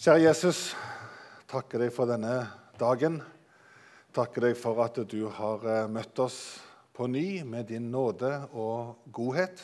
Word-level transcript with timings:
Kjære 0.00 0.22
Jesus, 0.22 0.58
takker 1.44 1.82
deg 1.82 1.90
for 1.92 2.08
denne 2.08 2.46
dagen. 2.80 3.18
Takker 4.16 4.46
deg 4.46 4.54
for 4.56 4.78
at 4.80 4.96
du 5.12 5.26
har 5.28 5.66
eh, 5.68 5.90
møtt 5.92 6.22
oss 6.24 6.38
på 6.96 7.04
ny 7.04 7.42
med 7.44 7.68
din 7.68 7.90
nåde 7.92 8.30
og 8.56 9.02
godhet. 9.12 9.60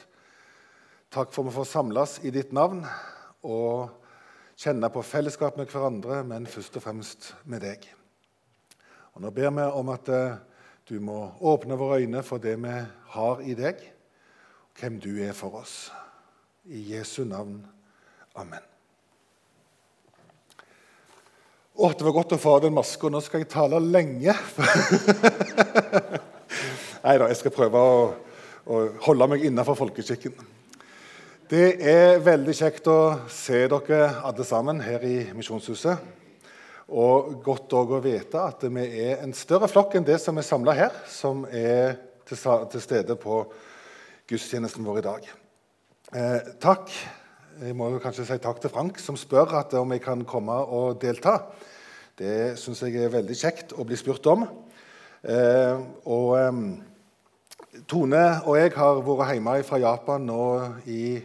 Takk 1.08 1.32
for 1.32 1.40
at 1.40 1.48
vi 1.48 1.54
får 1.56 1.68
samles 1.70 2.18
i 2.28 2.34
ditt 2.36 2.52
navn 2.52 2.84
og 3.48 3.96
kjenne 4.60 4.92
på 4.92 5.06
fellesskap 5.08 5.56
med 5.56 5.72
hverandre, 5.72 6.20
men 6.28 6.44
først 6.44 6.76
og 6.76 6.84
fremst 6.84 7.32
med 7.48 7.64
deg. 7.64 7.88
Og 9.16 9.24
Nå 9.24 9.32
ber 9.32 9.56
vi 9.56 9.66
om 9.72 9.96
at 9.96 10.12
eh, 10.12 10.38
du 10.84 10.98
må 11.00 11.30
åpne 11.40 11.80
våre 11.80 12.02
øyne 12.04 12.20
for 12.20 12.44
det 12.44 12.58
vi 12.60 12.76
har 13.16 13.40
i 13.40 13.56
deg, 13.56 13.80
og 14.68 14.84
hvem 14.84 15.00
du 15.00 15.14
er 15.16 15.32
for 15.32 15.62
oss. 15.64 15.86
I 16.68 16.90
Jesu 16.92 17.22
navn. 17.24 17.62
Amen. 18.36 18.75
Å, 21.76 21.90
det 21.92 22.06
var 22.06 22.14
godt 22.16 22.30
å 22.32 22.38
få 22.40 22.54
av 22.56 22.62
den 22.64 22.72
maska. 22.72 23.10
Nå 23.12 23.20
skal 23.20 23.42
jeg 23.42 23.50
tale 23.52 23.76
lenge. 23.84 24.32
Nei 27.04 27.16
da, 27.20 27.26
jeg 27.28 27.36
skal 27.36 27.52
prøve 27.52 27.82
å, 27.84 27.98
å 28.64 28.78
holde 29.04 29.28
meg 29.28 29.44
innenfor 29.44 29.76
folkeskikken. 29.76 30.32
Det 31.52 31.66
er 31.84 32.22
veldig 32.24 32.54
kjekt 32.56 32.88
å 32.88 33.28
se 33.28 33.66
dere 33.68 34.00
alle 34.24 34.46
sammen 34.48 34.80
her 34.82 35.04
i 35.04 35.18
Misjonshuset. 35.36 36.00
Og 36.96 37.36
godt 37.44 37.76
òg 37.76 37.92
å 37.98 38.00
vite 38.00 38.40
at 38.40 38.64
vi 38.72 38.86
er 39.04 39.20
en 39.20 39.36
større 39.36 39.68
flokk 39.68 39.98
enn 39.98 40.08
det 40.08 40.16
som 40.22 40.40
er 40.40 40.48
samla 40.48 40.72
her, 40.80 40.96
som 41.12 41.44
er 41.52 41.98
til, 42.24 42.40
til, 42.72 42.82
stede 42.82 43.18
på 43.20 43.42
gudstjenesten 44.32 44.86
vår 44.86 45.02
i 45.02 45.06
dag. 45.10 45.30
Eh, 46.16 46.52
takk. 46.62 46.88
Jeg 47.56 47.72
må 47.72 47.86
kanskje 48.04 48.26
si 48.28 48.36
takk 48.44 48.58
til 48.60 48.68
Frank, 48.68 48.98
som 49.00 49.16
spør 49.16 49.54
om 49.80 49.92
jeg 49.94 50.02
kan 50.04 50.26
komme 50.28 50.52
og 50.52 50.98
delta. 51.00 51.38
Det 52.18 52.58
syns 52.60 52.82
jeg 52.84 52.98
er 53.00 53.08
veldig 53.14 53.36
kjekt 53.36 53.72
å 53.72 53.86
bli 53.88 53.96
spurt 53.96 54.28
om. 54.28 54.44
Eh, 55.24 55.80
og 56.04 56.34
eh, 56.36 56.58
Tone 57.88 58.20
og 58.44 58.58
jeg 58.60 58.74
har 58.76 59.00
vært 59.00 59.32
hjemme 59.38 59.56
fra 59.64 59.80
Japan 59.80 60.28
nå 60.28 60.42
i 60.84 61.16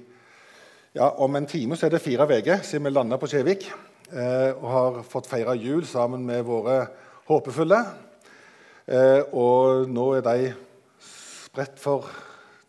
ja, 0.95 1.09
Om 1.11 1.35
en 1.35 1.51
time 1.51 1.75
så 1.75 1.89
er 1.89 1.97
det 1.97 2.03
fire 2.03 2.23
uker 2.23 2.63
siden 2.63 2.87
vi 2.87 2.95
landa 2.95 3.19
på 3.19 3.27
Kjevik. 3.27 3.67
Eh, 4.15 4.55
og 4.55 4.71
har 4.71 5.03
fått 5.03 5.27
feire 5.27 5.59
jul 5.59 5.83
sammen 5.83 6.23
med 6.23 6.47
våre 6.47 6.85
håpefulle. 7.27 7.83
Eh, 8.87 9.19
og 9.35 9.83
nå 9.91 10.13
er 10.15 10.27
de 10.31 10.53
spredt 11.03 11.75
for 11.75 12.07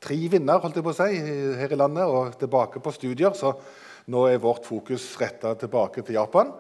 tre 0.03 0.19
vinner 0.33 0.61
holdt 0.62 0.78
jeg 0.78 0.84
på 0.86 0.92
å 0.92 0.98
si, 0.98 1.22
her 1.61 1.72
i 1.72 1.78
landet 1.78 2.11
og 2.11 2.36
tilbake 2.41 2.83
på 2.83 2.95
studier. 2.95 3.34
Så 3.39 3.55
nå 4.12 4.27
er 4.28 4.42
vårt 4.42 4.67
fokus 4.67 5.12
retta 5.20 5.55
tilbake 5.58 6.03
til 6.03 6.19
Japan. 6.19 6.53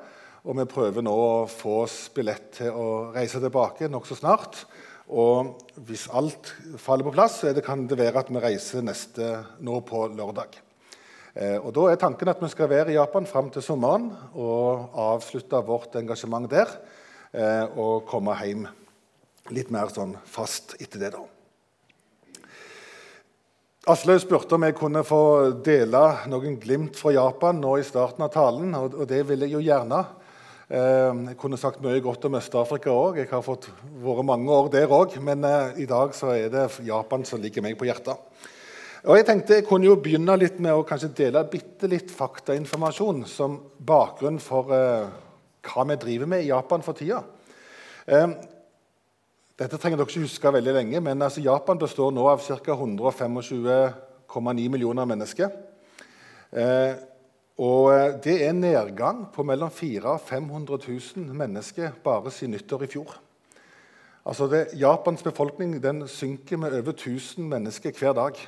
Og 0.42 0.58
vi 0.58 0.66
prøver 0.70 1.04
nå 1.06 1.12
å 1.12 1.44
få 1.50 1.82
oss 1.84 1.96
billett 2.14 2.50
til 2.58 2.74
å 2.74 2.86
reise 3.14 3.42
tilbake 3.42 3.90
nokså 3.90 4.18
snart. 4.18 4.64
Og 5.12 5.58
hvis 5.86 6.08
alt 6.14 6.54
faller 6.80 7.06
på 7.06 7.14
plass, 7.14 7.40
så 7.40 7.52
det, 7.54 7.64
kan 7.66 7.84
det 7.86 7.98
være 7.98 8.22
at 8.22 8.30
vi 8.32 8.42
reiser 8.42 8.84
neste 8.86 9.34
nå 9.62 9.80
på 9.86 10.06
lørdag. 10.14 10.56
Eh, 11.34 11.58
og 11.58 11.72
Da 11.74 11.88
er 11.90 12.00
tanken 12.00 12.30
at 12.32 12.42
vi 12.42 12.50
skal 12.52 12.70
være 12.70 12.92
i 12.92 12.98
Japan 12.98 13.26
fram 13.26 13.50
til 13.52 13.64
sommeren 13.64 14.10
og 14.34 14.96
avslutte 14.98 15.62
vårt 15.66 15.96
engasjement 16.00 16.50
der. 16.50 16.70
Eh, 17.32 17.64
og 17.80 18.04
komme 18.08 18.36
hjem 18.42 18.66
litt 19.50 19.70
mer 19.72 19.88
sånn 19.92 20.16
fast 20.28 20.76
etter 20.80 21.00
det. 21.00 21.14
da. 21.16 21.31
Aslaug 23.90 24.20
spurte 24.22 24.54
om 24.54 24.62
jeg 24.62 24.76
kunne 24.78 25.00
få 25.02 25.24
dele 25.66 26.00
noen 26.30 26.54
glimt 26.62 26.94
fra 26.94 27.10
Japan 27.16 27.58
nå 27.58 27.72
i 27.80 27.82
starten 27.82 28.22
av 28.22 28.28
talen. 28.30 28.76
Og 28.78 29.00
det 29.10 29.24
vil 29.26 29.42
jeg 29.42 29.56
jo 29.56 29.62
gjerne. 29.66 29.98
Eh, 30.70 31.22
jeg 31.32 31.34
kunne 31.40 31.58
sagt 31.58 31.82
mye 31.82 31.98
godt 32.04 32.28
om 32.28 32.36
Øst-Afrika 32.38 32.92
òg. 32.94 33.18
Jeg 33.18 33.32
har 33.32 33.42
fått 33.42 33.66
vært 34.04 34.28
mange 34.28 34.54
år 34.54 34.70
der 34.70 34.86
òg. 34.86 35.16
Men 35.26 35.42
eh, 35.48 35.82
i 35.82 35.88
dag 35.90 36.14
så 36.14 36.30
er 36.30 36.46
det 36.54 36.68
Japan 36.86 37.26
som 37.26 37.42
ligger 37.42 37.66
meg 37.66 37.74
på 37.80 37.90
hjertet. 37.90 38.22
Og 39.02 39.18
Jeg 39.18 39.26
tenkte 39.26 39.58
jeg 39.58 39.66
kunne 39.66 39.90
jo 39.90 39.98
begynne 39.98 40.38
litt 40.38 40.62
med 40.62 40.78
å 40.78 40.86
kanskje 40.86 41.10
dele 41.18 41.42
bitte 41.50 41.90
litt 41.90 42.14
faktainformasjon 42.14 43.24
som 43.26 43.58
bakgrunn 43.82 44.38
for 44.38 44.70
eh, 44.78 45.10
hva 45.66 45.90
vi 45.90 45.98
driver 46.06 46.30
med 46.30 46.46
i 46.46 46.52
Japan 46.54 46.86
for 46.86 46.94
tida. 46.94 47.24
Dette 49.60 49.76
trenger 49.76 50.00
dere 50.00 50.08
ikke 50.08 50.24
huske 50.24 50.52
veldig 50.54 50.72
lenge, 50.78 51.00
men 51.04 51.22
altså, 51.22 51.42
Japan 51.44 51.80
består 51.80 52.12
nå 52.14 52.24
av 52.30 52.40
ca. 52.40 52.72
125,9 52.72 54.68
millioner 54.72 55.08
mennesker. 55.08 55.50
Eh, 56.52 56.94
og 57.60 57.90
eh, 57.92 58.14
Det 58.24 58.38
er 58.38 58.50
en 58.50 58.62
nedgang 58.64 59.26
på 59.34 59.44
mellom 59.44 59.70
400 59.70 60.08
og 60.14 60.20
500 60.24 60.78
000 60.88 61.36
mennesker 61.36 61.92
bare 62.04 62.32
siden 62.32 62.56
nyttår 62.56 62.86
i 62.86 62.90
fjor. 62.94 63.12
Altså 64.24 64.46
det, 64.48 64.68
Japans 64.78 65.22
befolkning 65.22 65.76
synker 66.08 66.56
med 66.56 66.72
over 66.78 66.92
1000 66.92 67.44
mennesker 67.48 67.92
hver 67.98 68.12
dag. 68.16 68.38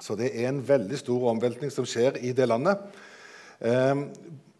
Så 0.00 0.16
det 0.18 0.32
er 0.34 0.48
en 0.48 0.68
veldig 0.68 0.98
stor 0.98 1.30
omveltning 1.30 1.70
som 1.72 1.86
skjer 1.86 2.18
i 2.20 2.32
det 2.32 2.48
landet. 2.48 2.76
Eh, 3.60 3.94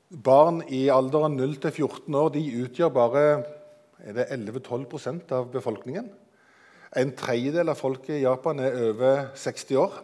barn 0.09 0.63
i 0.69 0.89
alderen 0.89 1.37
0 1.37 1.57
til 1.61 1.71
14 1.85 2.15
år 2.15 2.33
de 2.33 2.65
utgjør 2.65 2.89
bare 2.95 3.45
11-12% 4.05 5.33
av 5.33 5.51
befolkningen. 5.53 6.11
En 6.95 7.13
tredjedel 7.17 7.73
av 7.73 7.79
folket 7.81 8.19
i 8.19 8.25
Japan 8.25 8.61
er 8.63 8.77
over 8.91 9.29
60 9.35 9.81
år. 9.81 9.97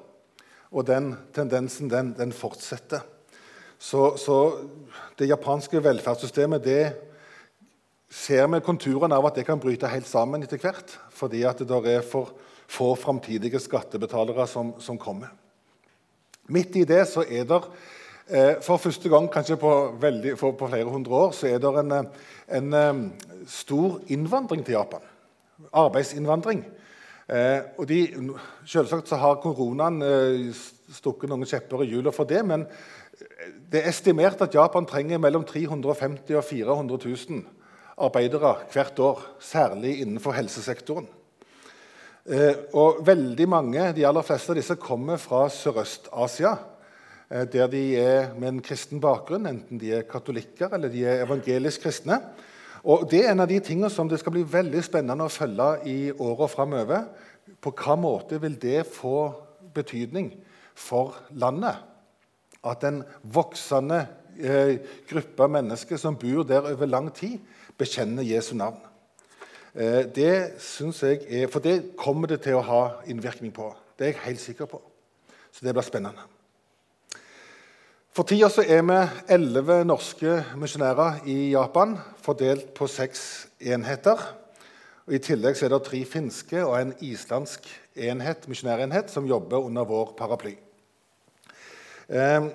Og 0.70 0.86
den 0.86 1.12
tendensen 1.34 1.90
den, 1.90 2.14
den 2.18 2.32
fortsetter. 2.32 3.04
Så, 3.78 4.16
så, 4.20 4.36
det 5.18 5.30
japanske 5.30 5.80
velferdssystemet 5.82 6.64
det 6.64 6.82
ser 8.10 8.48
vi 8.50 8.60
konturene 8.64 9.16
av 9.16 9.28
at 9.28 9.38
det 9.38 9.46
kan 9.46 9.60
bryte 9.60 9.88
helt 9.90 10.08
sammen 10.08 10.42
etter 10.44 10.60
hvert. 10.62 10.96
Fordi 11.14 11.44
at 11.48 11.62
det 11.62 11.80
er 11.94 12.06
for 12.06 12.34
få 12.70 12.94
framtidige 12.94 13.58
skattebetalere 13.58 14.46
som, 14.46 14.74
som, 14.78 14.98
kommer. 14.98 15.32
Midt 16.48 16.76
i 16.76 16.84
det 16.86 17.02
så 17.10 17.24
er 17.26 17.46
det 17.50 17.58
eh, 18.28 18.60
for 18.62 18.78
første 18.78 19.10
gang 19.10 19.26
kanskje 19.32 19.58
på, 19.58 19.72
veldig, 20.00 20.36
på, 20.38 20.52
flere 20.68 20.90
hundre 20.90 21.24
år 21.24 21.34
så 21.34 21.50
er 21.50 21.58
det 21.62 21.72
en, 21.82 21.92
en, 21.96 22.06
en 22.74 23.02
stor 23.48 24.00
innvandring 24.12 24.64
til 24.66 24.76
Japan. 24.78 25.04
Arbeidsinnvandring. 25.72 26.64
Eh, 27.30 27.60
og 27.78 27.86
de, 27.88 28.00
Selvsagt 28.66 29.08
så 29.08 29.20
har 29.20 29.38
koronaen 29.42 30.00
eh, 30.02 30.64
stukket 30.90 31.30
noen 31.30 31.46
kjepper 31.46 31.84
i 31.84 31.92
hjulene 31.92 32.14
for 32.14 32.28
det, 32.28 32.42
men 32.46 32.66
det 33.70 33.82
er 33.82 33.90
estimert 33.90 34.40
at 34.42 34.54
Japan 34.54 34.86
trenger 34.88 35.20
mellom 35.22 35.44
350 35.46 36.34
og 36.38 36.44
400 36.44 37.00
000 37.06 37.42
arbeidere 38.00 38.54
hvert 38.72 38.98
år, 39.04 39.22
særlig 39.40 40.00
innenfor 40.00 40.34
helsesektoren. 40.36 41.08
Eh, 42.26 42.54
og 42.76 43.00
veldig 43.06 43.48
mange, 43.48 43.92
De 43.96 44.06
aller 44.06 44.22
fleste 44.22 44.52
av 44.52 44.58
disse 44.58 44.76
kommer 44.76 45.16
fra 45.16 45.48
Sørøst-Asia, 45.48 46.56
eh, 47.30 47.44
der 47.44 47.66
de 47.66 47.96
er 47.96 48.34
med 48.38 48.48
en 48.48 48.62
kristen 48.62 49.00
bakgrunn, 49.00 49.46
enten 49.46 49.78
de 49.78 49.92
er 49.92 50.02
katolikker 50.02 50.74
eller 50.74 50.88
de 50.88 51.04
er 51.04 51.24
evangelisk 51.24 51.82
kristne. 51.82 52.20
Og 52.84 53.10
Det 53.10 53.24
er 53.24 53.32
en 53.32 53.41
av 53.41 53.48
de 53.48 53.60
tingene 53.60 53.91
som 53.91 54.08
det 54.08 54.20
skal 54.20 54.32
bli 54.32 54.46
veldig 54.46 54.82
spennende 54.84 55.26
å 55.26 55.32
følge 55.32 55.70
i 55.91 55.98
åra 56.12 56.48
framover. 56.48 57.06
På 57.60 57.74
hva 57.76 57.96
måte 57.96 58.41
vil 58.41 58.56
det 58.60 58.86
få 58.88 59.32
betydning 59.74 60.32
for 60.74 61.16
landet? 61.30 61.91
at 62.64 62.84
en 62.84 63.02
voksende 63.22 64.02
eh, 64.36 64.78
gruppe 65.08 65.48
mennesker 65.48 65.96
som 65.96 66.16
bor 66.16 66.44
der 66.44 66.72
over 66.72 66.86
lang 66.86 67.08
tid, 67.14 67.38
bekjenner 67.78 68.26
Jesu 68.26 68.54
navn. 68.54 68.80
Eh, 69.74 70.04
det 70.14 70.60
synes 70.60 71.02
jeg 71.02 71.24
er, 71.28 71.48
For 71.48 71.60
det 71.60 71.97
kommer 71.97 72.28
det 72.28 72.42
til 72.42 72.58
å 72.58 72.66
ha 72.66 72.82
innvirkning 73.06 73.52
på. 73.52 73.72
Det 73.98 74.06
er 74.06 74.12
jeg 74.12 74.24
helt 74.24 74.41
sikker 74.41 74.66
på. 74.66 74.82
Så 75.52 75.64
det 75.64 75.74
blir 75.74 75.86
spennende. 75.86 76.39
For 78.10 78.26
tida 78.26 78.48
så 78.50 78.65
er 78.66 78.81
vi 78.82 78.94
elleve 79.31 79.84
norske 79.87 80.41
misjonærer 80.59 81.21
i 81.30 81.53
Japan, 81.53 81.92
fordelt 82.18 82.72
på 82.74 82.89
seks 82.91 83.21
enheter. 83.62 84.18
Og 85.07 85.15
I 85.15 85.21
tillegg 85.22 85.54
så 85.54 85.68
er 85.68 85.71
det 85.71 85.84
tre 85.86 86.01
finske 86.10 86.65
og 86.65 86.74
en 86.74 86.91
islandsk 87.07 87.68
enhet, 87.95 88.48
misjonærenhet 88.51 89.12
som 89.15 89.28
jobber 89.30 89.62
under 89.62 89.86
vår 89.86 90.10
paraply. 90.18 90.57
Eh, 92.10 92.48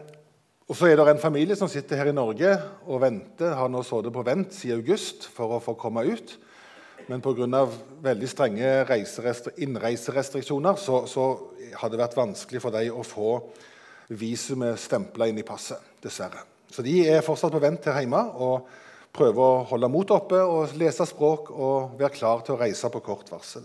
og 0.67 0.75
så 0.75 0.89
er 0.89 0.99
det 0.99 1.05
en 1.13 1.23
familie 1.23 1.55
som 1.55 1.71
sitter 1.71 2.01
her 2.01 2.11
i 2.11 2.17
Norge 2.17 2.51
og 2.83 2.99
venter, 3.05 3.53
har 3.55 3.71
nå 3.71 3.79
sittet 3.87 4.11
på 4.11 4.25
vent 4.27 4.51
siden 4.51 4.81
august 4.81 5.29
for 5.31 5.55
å 5.55 5.61
få 5.63 5.77
komme 5.79 6.03
ut. 6.03 6.35
Men 7.07 7.23
pga. 7.23 7.63
veldig 8.03 8.27
strenge 8.27 8.73
innreiserestriksjoner 9.55 10.75
så, 10.75 11.05
så, 11.07 11.29
har 11.75 11.89
det 11.89 12.01
vært 12.01 12.19
vanskelig 12.19 12.59
for 12.63 12.75
dem 12.75 12.91
å 12.91 13.07
få 13.07 13.39
visumet 14.09 14.79
stempla 14.79 15.27
inn 15.29 15.39
i 15.39 15.47
passet. 15.47 15.81
dessverre. 16.05 16.43
Så 16.69 16.83
de 16.85 16.99
er 17.09 17.23
fortsatt 17.25 17.53
på 17.55 17.61
vent 17.63 17.87
her 17.89 18.03
hjemme 18.03 18.19
og 18.35 18.67
prøver 19.15 19.41
å 19.41 19.63
holde 19.71 19.89
motet 19.89 20.13
oppe 20.19 20.41
og 20.43 20.75
lese 20.77 21.07
språk 21.09 21.49
og 21.49 21.95
være 21.97 22.13
klar 22.13 22.43
til 22.45 22.53
å 22.53 22.59
reise 22.59 22.91
på 22.91 23.01
kort 23.01 23.31
varsel. 23.31 23.63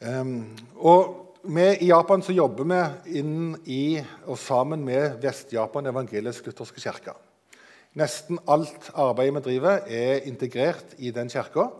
Um, 0.00 0.56
og 0.78 1.28
vi 1.42 1.66
I 1.84 1.90
Japan 1.92 2.22
så 2.22 2.34
jobber 2.34 2.66
vi 2.66 3.20
inn 3.20 3.54
i 3.70 4.00
og 4.26 4.38
sammen 4.40 4.82
med 4.84 5.20
Vest-Japan 5.22 5.86
evangelisk-lutherske 5.92 6.82
kirke. 6.82 7.14
Nesten 7.98 8.40
alt 8.46 8.90
arbeidet 8.94 9.38
vi 9.38 9.44
driver, 9.46 9.86
er 9.86 10.26
integrert 10.28 10.96
i 10.98 11.12
den 11.14 11.30
kirka. 11.30 11.70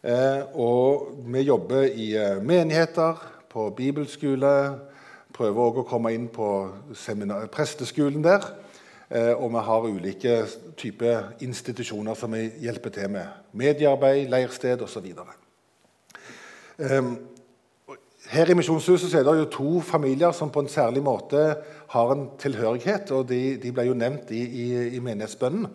Eh, 0.00 0.44
og 0.56 1.10
vi 1.26 1.42
jobber 1.44 1.88
i 1.88 2.12
eh, 2.16 2.38
menigheter, 2.40 3.18
på 3.50 3.66
bibelskole, 3.74 4.52
prøver 5.34 5.62
også 5.62 5.84
å 5.84 5.88
komme 5.88 6.12
inn 6.14 6.28
på 6.32 6.48
presteskolen 7.52 8.24
der. 8.24 8.46
Eh, 9.10 9.32
og 9.34 9.50
vi 9.50 9.62
har 9.66 9.86
ulike 9.90 10.34
typer 10.78 11.32
institusjoner 11.42 12.14
som 12.14 12.32
vi 12.36 12.46
hjelper 12.62 12.94
til 12.94 13.10
med. 13.10 13.26
Mediearbeid, 13.52 14.28
leirsted 14.30 14.82
osv. 14.86 15.08
Her 18.30 18.46
i 18.46 18.54
Misjonshuset 18.54 19.14
er 19.18 19.24
det 19.26 19.32
jo 19.40 19.48
to 19.50 19.70
familier 19.82 20.30
som 20.36 20.52
på 20.54 20.62
en 20.62 20.70
særlig 20.70 21.02
måte 21.02 21.40
har 21.90 22.12
en 22.12 22.28
tilhørighet. 22.38 23.10
og 23.10 23.26
De, 23.28 23.56
de 23.58 23.72
ble 23.74 23.88
jo 23.88 23.96
nevnt 23.98 24.30
i, 24.30 24.44
i, 24.44 24.66
i 24.94 25.00
menighetsbønnen. 25.02 25.66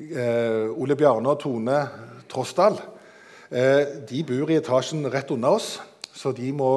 Eh, 0.00 0.70
Ole 0.80 0.96
Bjarne 0.96 1.28
og 1.28 1.42
Tone 1.42 1.82
Trosdal 2.30 2.78
eh, 3.52 4.00
de 4.08 4.22
bor 4.24 4.48
i 4.48 4.56
etasjen 4.56 5.04
rett 5.12 5.28
unna 5.34 5.52
oss. 5.58 5.74
Så 6.16 6.32
de, 6.32 6.48
må, 6.56 6.70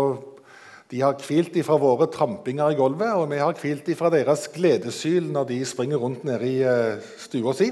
de 0.94 1.00
har 1.02 1.18
hvilt 1.26 1.56
ifra 1.58 1.74
våre 1.82 2.06
trampinger 2.14 2.70
i 2.70 2.78
gulvet, 2.78 3.16
og 3.18 3.32
vi 3.32 3.40
har 3.42 3.58
hvilt 3.58 3.88
ifra 3.90 4.12
deres 4.14 4.46
gledesyl 4.54 5.26
når 5.34 5.48
de 5.50 5.56
springer 5.66 5.98
rundt 5.98 6.22
nede 6.28 6.46
i 6.46 6.60
eh, 6.70 7.00
stua 7.18 7.56
si. 7.58 7.72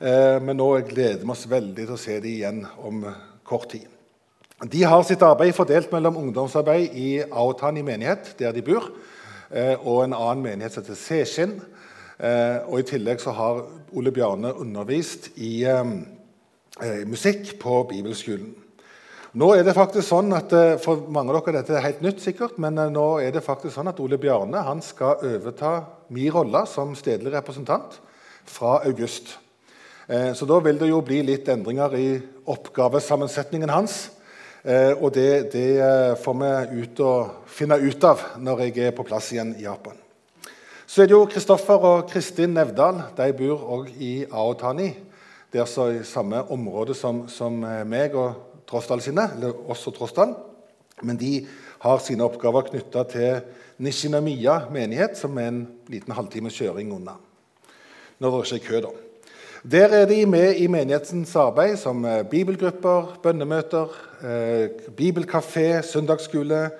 Eh, 0.00 0.38
men 0.40 0.56
nå 0.56 0.70
gleder 0.88 1.26
vi 1.26 1.34
oss 1.34 1.44
veldig 1.50 1.84
til 1.84 1.92
å 1.92 1.98
se 2.00 2.14
dem 2.16 2.30
igjen 2.30 2.62
om 2.80 3.02
kort 3.44 3.68
tid. 3.74 3.84
De 4.64 4.80
har 4.80 5.04
sitt 5.04 5.20
arbeid 5.22 5.52
fordelt 5.58 5.92
mellom 5.92 6.16
ungdomsarbeid 6.22 6.96
i 6.96 7.10
Aotani 7.28 7.82
menighet, 7.84 8.32
der 8.40 8.56
de 8.56 8.64
bor, 8.64 8.86
eh, 9.52 9.74
og 9.82 10.06
en 10.06 10.16
annen 10.16 10.46
menighet 10.46 10.72
som 10.72 10.86
heter 10.86 10.98
Seskinn. 11.02 11.58
Og 12.18 12.80
I 12.80 12.86
tillegg 12.88 13.20
så 13.22 13.30
har 13.30 13.60
Ole 13.94 14.10
Bjarne 14.10 14.50
undervist 14.58 15.28
i 15.38 15.60
musikk 17.06 17.52
på 17.62 17.76
bibelskolen. 17.92 18.56
Nå 19.36 19.50
er 19.52 19.64
det 19.66 19.74
faktisk 19.76 20.08
sånn 20.08 20.32
at, 20.32 20.52
For 20.80 21.02
mange 21.12 21.34
av 21.34 21.42
dere 21.44 21.60
dette 21.60 21.76
er 21.76 21.84
helt 21.84 22.00
nytt, 22.04 22.22
sikkert, 22.24 22.56
men 22.56 22.78
nå 22.94 23.06
er 23.20 23.34
det 23.34 23.44
faktisk 23.44 23.74
sånn 23.74 23.90
at 23.90 24.00
Ole 24.00 24.16
Bjarne 24.20 24.62
han 24.64 24.80
skal 24.84 25.20
overta 25.20 25.72
min 26.08 26.32
rolle 26.32 26.64
som 26.70 26.94
stedlig 26.96 27.34
representant 27.34 27.98
fra 28.48 28.78
august. 28.88 29.36
Så 30.08 30.48
da 30.48 30.56
vil 30.64 30.78
det 30.80 30.88
jo 30.88 31.02
bli 31.04 31.20
litt 31.20 31.50
endringer 31.52 31.92
i 32.00 32.06
oppgavesammensetningen 32.48 33.68
hans. 33.68 34.06
Eh, 34.68 34.92
og 35.02 35.14
det, 35.14 35.52
det, 35.52 35.78
eh, 35.80 36.16
får 36.18 36.34
vi 36.34 36.82
ut 36.82 37.00
og 37.00 37.46
finne 37.46 37.78
ut 37.78 38.04
av 38.04 38.24
når 38.42 38.66
jeg 38.66 38.88
er 38.88 38.96
på 38.96 39.06
plass 39.06 39.30
igjen 39.32 39.54
i 39.56 39.64
Japan. 39.64 39.94
Så 40.86 41.02
er 41.02 41.06
det 41.06 41.14
jo 41.14 41.28
Kristoffer 41.30 41.84
og 41.84 42.08
Kristin 42.10 42.56
Nevdal. 42.56 43.02
De 43.16 43.28
bor 43.38 43.62
òg 43.76 43.92
i 44.02 44.26
Aotani. 44.26 44.90
Det 45.48 45.60
er 45.60 45.64
altså 45.64 45.86
i 45.92 46.02
samme 46.04 46.42
område 46.50 46.96
som, 46.96 47.28
som 47.28 47.62
eh, 47.64 47.84
meg 47.88 48.16
og 48.18 48.47
Trossdal 48.68 49.00
sine. 49.00 49.30
eller 49.34 49.52
også 49.68 49.90
og 49.90 50.36
Men 51.02 51.16
de 51.16 51.46
har 51.80 51.98
sine 51.98 52.24
oppgaver 52.24 52.62
knytta 52.62 53.02
til 53.04 53.40
Nishinamia 53.78 54.68
menighet, 54.70 55.16
som 55.16 55.38
er 55.38 55.48
en 55.48 55.68
liten 55.88 56.12
halvtimes 56.12 56.54
kjøring 56.54 56.92
unna. 56.92 57.12
Når 58.18 58.42
det 58.42 58.52
ikke 58.52 58.66
er 58.66 58.70
kø, 58.70 58.80
da. 58.80 58.88
Der 59.70 59.88
er 59.88 60.06
de 60.06 60.26
med 60.26 60.54
i 60.54 60.66
menighetens 60.66 61.36
arbeid 61.36 61.76
som 61.76 62.04
bibelgrupper, 62.30 63.18
bønnemøter, 63.22 63.88
eh, 64.22 64.68
bibelkafé, 64.96 65.82
søndagsskole, 65.82 66.70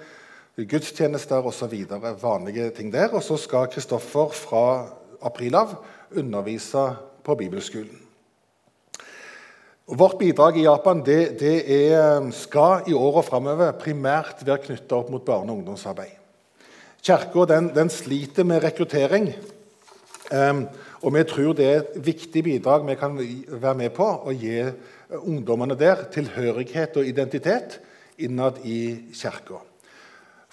gudstjenester 0.56 1.46
osv. 1.46 1.86
Vanlige 2.22 2.70
ting 2.70 2.92
der. 2.92 3.08
Og 3.08 3.22
så 3.22 3.36
skal 3.36 3.66
Kristoffer 3.66 4.28
fra 4.28 4.88
april 5.22 5.54
av 5.54 5.76
undervise 6.16 6.90
på 7.24 7.34
bibelskolen. 7.34 8.07
Vårt 9.88 10.18
bidrag 10.18 10.58
i 10.58 10.66
Japan 10.66 10.98
det, 11.00 11.38
det 11.40 11.62
er, 11.64 12.26
skal 12.36 12.90
i 12.90 12.92
åra 12.92 13.22
framover 13.24 13.70
primært 13.80 14.42
være 14.44 14.60
knytta 14.66 14.98
opp 14.98 15.08
mot 15.08 15.24
barne- 15.24 15.48
og 15.48 15.62
ungdomsarbeid. 15.62 16.12
Kirka 17.00 17.46
den, 17.48 17.70
den, 17.72 17.88
sliter 17.88 18.44
med 18.44 18.60
rekruttering. 18.66 19.30
Um, 20.28 20.66
og 21.00 21.14
vi 21.14 21.24
tror 21.30 21.56
det 21.56 21.70
er 21.70 21.80
et 21.80 21.96
viktig 22.04 22.44
bidrag 22.44 22.84
vi 22.84 22.98
kan 23.00 23.16
være 23.16 23.74
med 23.80 23.96
på 23.96 24.10
å 24.28 24.36
gi 24.36 24.60
ungdommene 25.22 25.78
der 25.80 26.04
tilhørighet 26.12 27.00
og 27.00 27.08
identitet 27.08 27.80
innad 28.20 28.60
i 28.68 29.08
kirka. 29.16 29.64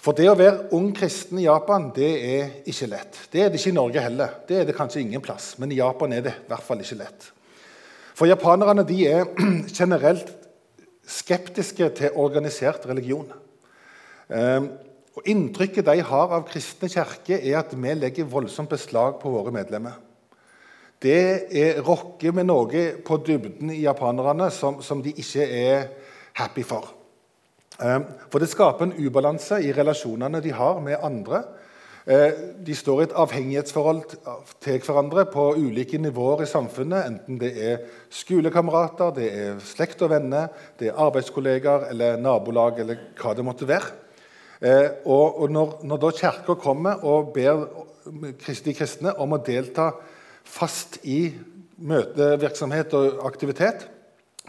For 0.00 0.16
det 0.16 0.30
å 0.32 0.38
være 0.38 0.70
ung 0.78 0.94
kristen 0.96 1.42
i 1.42 1.48
Japan 1.50 1.90
det 1.92 2.12
er 2.24 2.60
ikke 2.64 2.88
lett. 2.88 3.24
Det 3.28 3.44
er 3.44 3.52
det 3.52 3.60
ikke 3.60 3.74
i 3.74 3.80
Norge 3.82 4.08
heller. 4.08 4.40
Det 4.48 4.62
er 4.62 4.68
det 4.70 4.80
kanskje 4.80 5.04
ingen 5.04 5.20
plass, 5.20 5.58
men 5.60 5.76
i 5.76 5.82
Japan 5.82 6.16
er 6.16 6.24
det 6.24 6.38
i 6.40 6.48
hvert 6.48 6.64
fall 6.64 6.80
ikke 6.80 7.02
lett. 7.04 7.34
For 8.16 8.28
japanerne 8.30 8.86
er 9.04 9.28
generelt 9.78 10.32
skeptiske 11.06 11.90
til 11.98 12.16
organisert 12.16 12.88
religion. 12.88 13.28
Ehm, 14.32 14.72
og 15.16 15.28
Inntrykket 15.28 15.86
de 15.86 16.00
har 16.02 16.32
av 16.32 16.48
kristne 16.48 16.88
kirker, 16.92 17.38
er 17.38 17.60
at 17.60 17.76
vi 17.76 17.94
legger 17.94 18.28
voldsomt 18.28 18.72
beslag 18.72 19.20
på 19.20 19.30
våre 19.32 19.52
medlemmer 19.54 20.00
det 21.02 21.16
er, 21.52 21.80
rokker 21.84 22.32
med 22.34 22.48
noe 22.48 22.84
på 23.04 23.18
dybden 23.24 23.72
i 23.74 23.82
japanerne 23.84 24.48
som, 24.54 24.80
som 24.82 25.02
de 25.04 25.12
ikke 25.12 25.44
er 25.44 25.88
happy 26.38 26.64
for. 26.66 26.92
Um, 27.76 28.06
for 28.32 28.40
det 28.40 28.48
skaper 28.48 28.86
en 28.86 28.96
ubalanse 28.96 29.60
i 29.64 29.74
relasjonene 29.76 30.40
de 30.40 30.54
har 30.56 30.80
med 30.80 31.02
andre. 31.04 31.42
Uh, 32.06 32.30
de 32.62 32.74
står 32.78 33.00
i 33.00 33.04
et 33.08 33.14
avhengighetsforhold 33.18 34.02
til 34.62 34.76
hverandre 34.86 35.24
på 35.26 35.48
ulike 35.58 35.98
nivåer 35.98 36.44
i 36.44 36.50
samfunnet. 36.50 37.08
Enten 37.10 37.40
det 37.40 37.50
er 37.58 37.80
skolekamerater, 38.14 39.10
det 39.16 39.30
er 39.34 39.58
slekt 39.64 40.04
og 40.06 40.12
venner, 40.14 40.52
det 40.78 40.92
er 40.92 41.00
arbeidskollegaer 41.06 41.88
eller 41.90 42.20
nabolag 42.22 42.78
eller 42.84 43.02
hva 43.18 43.34
det 43.34 43.46
måtte 43.46 43.66
være. 43.66 43.90
Og, 45.04 45.42
og 45.42 45.50
når, 45.52 45.74
når 45.84 46.00
da 46.00 46.12
Kirka 46.16 46.54
kommer 46.56 47.02
og 47.04 47.34
ber 47.34 47.66
de 48.06 48.74
kristne 48.74 49.12
om 49.20 49.34
å 49.34 49.42
delta 49.44 49.90
fast 50.46 51.00
i 51.04 51.34
møtevirksomhet 51.76 52.94
og 52.96 53.20
aktivitet, 53.28 53.88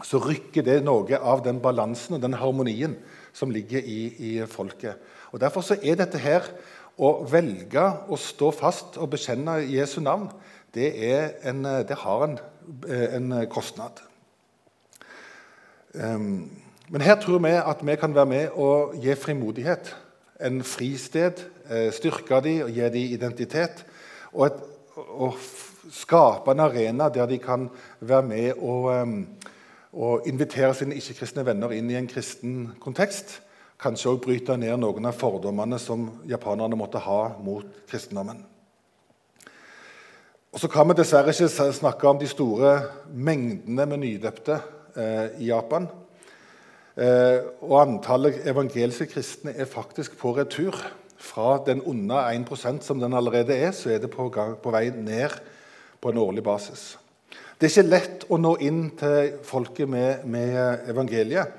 så 0.04 0.20
rykker 0.22 0.62
det 0.62 0.78
noe 0.86 1.18
av 1.18 1.42
den 1.44 1.58
balansen 1.62 2.16
og 2.16 2.22
den 2.22 2.38
harmonien 2.38 2.94
som 3.34 3.50
ligger 3.50 3.82
i, 3.82 4.00
i 4.14 4.32
folket. 4.46 4.98
Og 5.32 5.40
Derfor 5.42 5.64
så 5.66 5.76
er 5.82 5.98
dette 5.98 6.20
her 6.22 6.46
å 6.98 7.12
velge 7.30 7.84
å 8.10 8.18
stå 8.18 8.50
fast 8.54 8.98
og 8.98 9.12
bekjenne 9.14 9.60
Jesu 9.70 10.00
navn, 10.02 10.28
det, 10.74 10.90
en, 11.46 11.62
det 11.86 11.96
har 12.02 12.24
en, 12.26 12.38
en 12.88 13.36
kostnad. 13.50 14.02
Um, 15.94 16.50
men 16.88 17.04
her 17.04 17.16
tror 17.20 17.40
vi 17.44 17.52
at 17.52 17.80
vi 17.86 17.96
kan 18.00 18.14
være 18.14 18.26
med 18.26 18.48
og 18.56 18.94
gi 19.02 19.14
frimodighet. 19.14 19.94
En 20.40 20.62
fristed, 20.64 21.42
eh, 21.70 21.92
styrke 21.92 22.40
dem 22.44 22.62
og 22.64 22.70
gi 22.70 22.80
dem 22.80 23.12
identitet. 23.12 23.84
Og, 24.32 24.46
et, 24.46 24.60
og 24.96 25.36
skape 25.92 26.50
en 26.50 26.60
arena 26.60 27.08
der 27.08 27.26
de 27.26 27.38
kan 27.38 27.68
være 28.00 28.22
med 28.22 28.52
og, 28.58 29.24
og 29.92 30.28
invitere 30.28 30.74
sine 30.74 30.96
ikke-kristne 30.96 31.44
venner 31.46 31.72
inn 31.76 31.90
i 31.90 31.98
en 31.98 32.08
kristen 32.08 32.72
kontekst. 32.80 33.40
Kanskje 33.78 34.10
også 34.10 34.24
bryte 34.24 34.56
ned 34.58 34.74
noen 34.82 35.06
av 35.06 35.14
fordommene 35.14 35.78
som 35.78 36.08
japanerne 36.26 36.78
måtte 36.78 36.98
ha 37.04 37.20
mot 37.38 37.66
kristendommen. 37.86 38.40
Og 40.52 40.60
Så 40.60 40.68
kan 40.72 40.88
vi 40.88 40.96
dessverre 40.98 41.30
ikke 41.30 41.70
snakke 41.76 42.08
om 42.08 42.18
de 42.18 42.26
store 42.26 42.72
mengdene 43.14 43.86
med 43.86 44.00
nydøpte 44.02 44.56
eh, 44.96 45.26
i 45.44 45.50
Japan. 45.52 45.86
Eh, 46.98 47.44
og 47.62 47.76
antallet 47.84 48.42
evangeliske 48.48 49.06
kristne 49.12 49.54
er 49.54 49.70
faktisk 49.70 50.18
på 50.18 50.34
retur. 50.34 50.74
Fra 51.18 51.60
den 51.66 51.82
under 51.82 52.30
1% 52.32 52.82
som 52.82 52.98
den 52.98 53.14
allerede 53.14 53.54
er, 53.54 53.70
så 53.70 53.90
er 53.90 54.02
det 54.02 54.10
på, 54.10 54.28
gang, 54.34 54.56
på 54.58 54.70
vei 54.74 54.88
ned 54.90 55.38
på 56.00 56.10
en 56.10 56.18
årlig 56.18 56.42
basis. 56.42 56.96
Det 57.58 57.66
er 57.66 57.74
ikke 57.74 57.90
lett 57.90 58.26
å 58.30 58.38
nå 58.38 58.56
inn 58.62 58.84
til 58.98 59.32
folket 59.46 59.90
med, 59.90 60.26
med 60.26 60.90
evangeliet. 60.90 61.54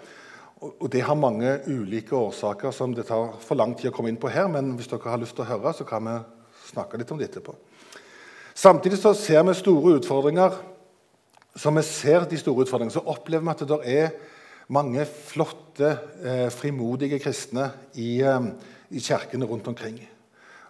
Og 0.59 0.89
Det 0.91 1.01
har 1.01 1.15
mange 1.15 1.59
ulike 1.67 2.15
årsaker 2.15 2.71
som 2.75 2.91
det 2.93 3.05
tar 3.07 3.37
for 3.39 3.55
lang 3.55 3.77
tid 3.77 3.91
å 3.91 3.95
komme 3.95 4.11
inn 4.11 4.19
på 4.19 4.31
her. 4.31 4.49
Men 4.51 4.73
hvis 4.75 4.89
dere 4.91 5.13
har 5.13 5.21
lyst 5.21 5.37
til 5.37 5.45
å 5.45 5.51
høre, 5.53 5.71
så 5.73 5.85
kan 5.87 6.03
vi 6.03 6.17
snakke 6.73 6.99
litt 6.99 7.11
om 7.11 7.19
det 7.19 7.29
etterpå. 7.29 7.55
Samtidig 8.59 8.99
så 8.99 9.13
ser 9.15 9.45
vi 9.47 9.55
store 9.55 9.95
utfordringer. 10.01 10.57
Som 11.55 11.79
vi 11.79 11.83
ser 11.87 12.27
de 12.27 12.37
store 12.37 12.65
utfordringene, 12.65 12.91
så 12.91 13.05
opplever 13.07 13.45
vi 13.47 13.53
at 13.55 13.63
det 13.69 13.79
er 13.87 14.11
mange 14.75 15.05
flotte, 15.05 15.97
eh, 16.23 16.49
frimodige 16.51 17.19
kristne 17.19 17.71
i, 17.95 18.21
eh, 18.21 18.51
i 18.91 18.99
kirkene 18.99 19.47
rundt 19.47 19.67
omkring. 19.67 19.99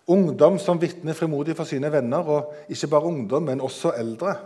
Ungdom 0.08 0.60
som 0.60 0.79
vitner 0.81 1.13
frimodig 1.13 1.55
for 1.55 1.65
sine 1.65 1.91
venner, 1.91 2.17
og 2.17 2.53
ikke 2.69 2.88
bare 2.88 3.10
ungdom, 3.10 3.43
men 3.43 3.62
også 3.62 3.91
eldre. 3.98 4.38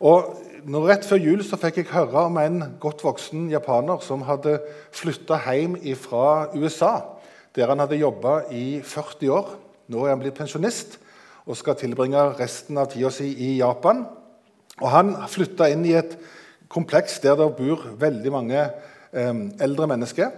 Og 0.00 0.36
når 0.64 0.86
Rett 0.88 1.06
før 1.08 1.20
jul 1.20 1.42
så 1.44 1.58
fikk 1.60 1.80
jeg 1.80 1.90
høre 1.90 2.26
om 2.28 2.38
en 2.40 2.62
godt 2.80 3.02
voksen 3.04 3.48
japaner 3.52 4.00
som 4.04 4.24
hadde 4.24 4.56
flytta 4.94 5.38
hjem 5.44 5.76
fra 6.00 6.48
USA, 6.54 7.18
der 7.56 7.68
han 7.72 7.82
hadde 7.82 7.98
jobba 8.00 8.46
i 8.54 8.80
40 8.84 9.32
år. 9.34 9.50
Nå 9.92 10.04
er 10.04 10.14
han 10.14 10.22
blitt 10.22 10.38
pensjonist 10.38 10.96
og 11.46 11.58
skal 11.58 11.76
tilbringe 11.78 12.22
resten 12.38 12.78
av 12.80 12.88
tida 12.90 13.10
si 13.14 13.28
i 13.32 13.50
Japan. 13.58 14.04
Og 14.80 14.88
Han 14.90 15.14
flytta 15.28 15.68
inn 15.72 15.84
i 15.86 15.94
et 15.96 16.16
kompleks 16.68 17.20
der 17.22 17.36
det 17.38 17.52
bor 17.56 17.84
veldig 17.98 18.32
mange 18.32 18.58
eh, 18.60 19.42
eldre 19.60 19.86
mennesker. 19.86 20.32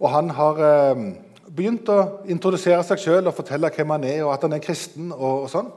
Og 0.00 0.10
han 0.10 0.30
har 0.30 0.60
eh, 0.62 1.02
begynt 1.48 1.88
å 1.90 2.24
introdusere 2.30 2.82
seg 2.86 3.02
sjøl 3.02 3.28
og 3.28 3.36
fortelle 3.36 3.72
hvem 3.74 3.96
han 3.96 4.06
er, 4.08 4.22
og 4.24 4.34
at 4.34 4.46
han 4.46 4.56
er 4.56 4.62
kristen. 4.64 5.12
og, 5.12 5.46
og 5.46 5.50
sånn. 5.52 5.72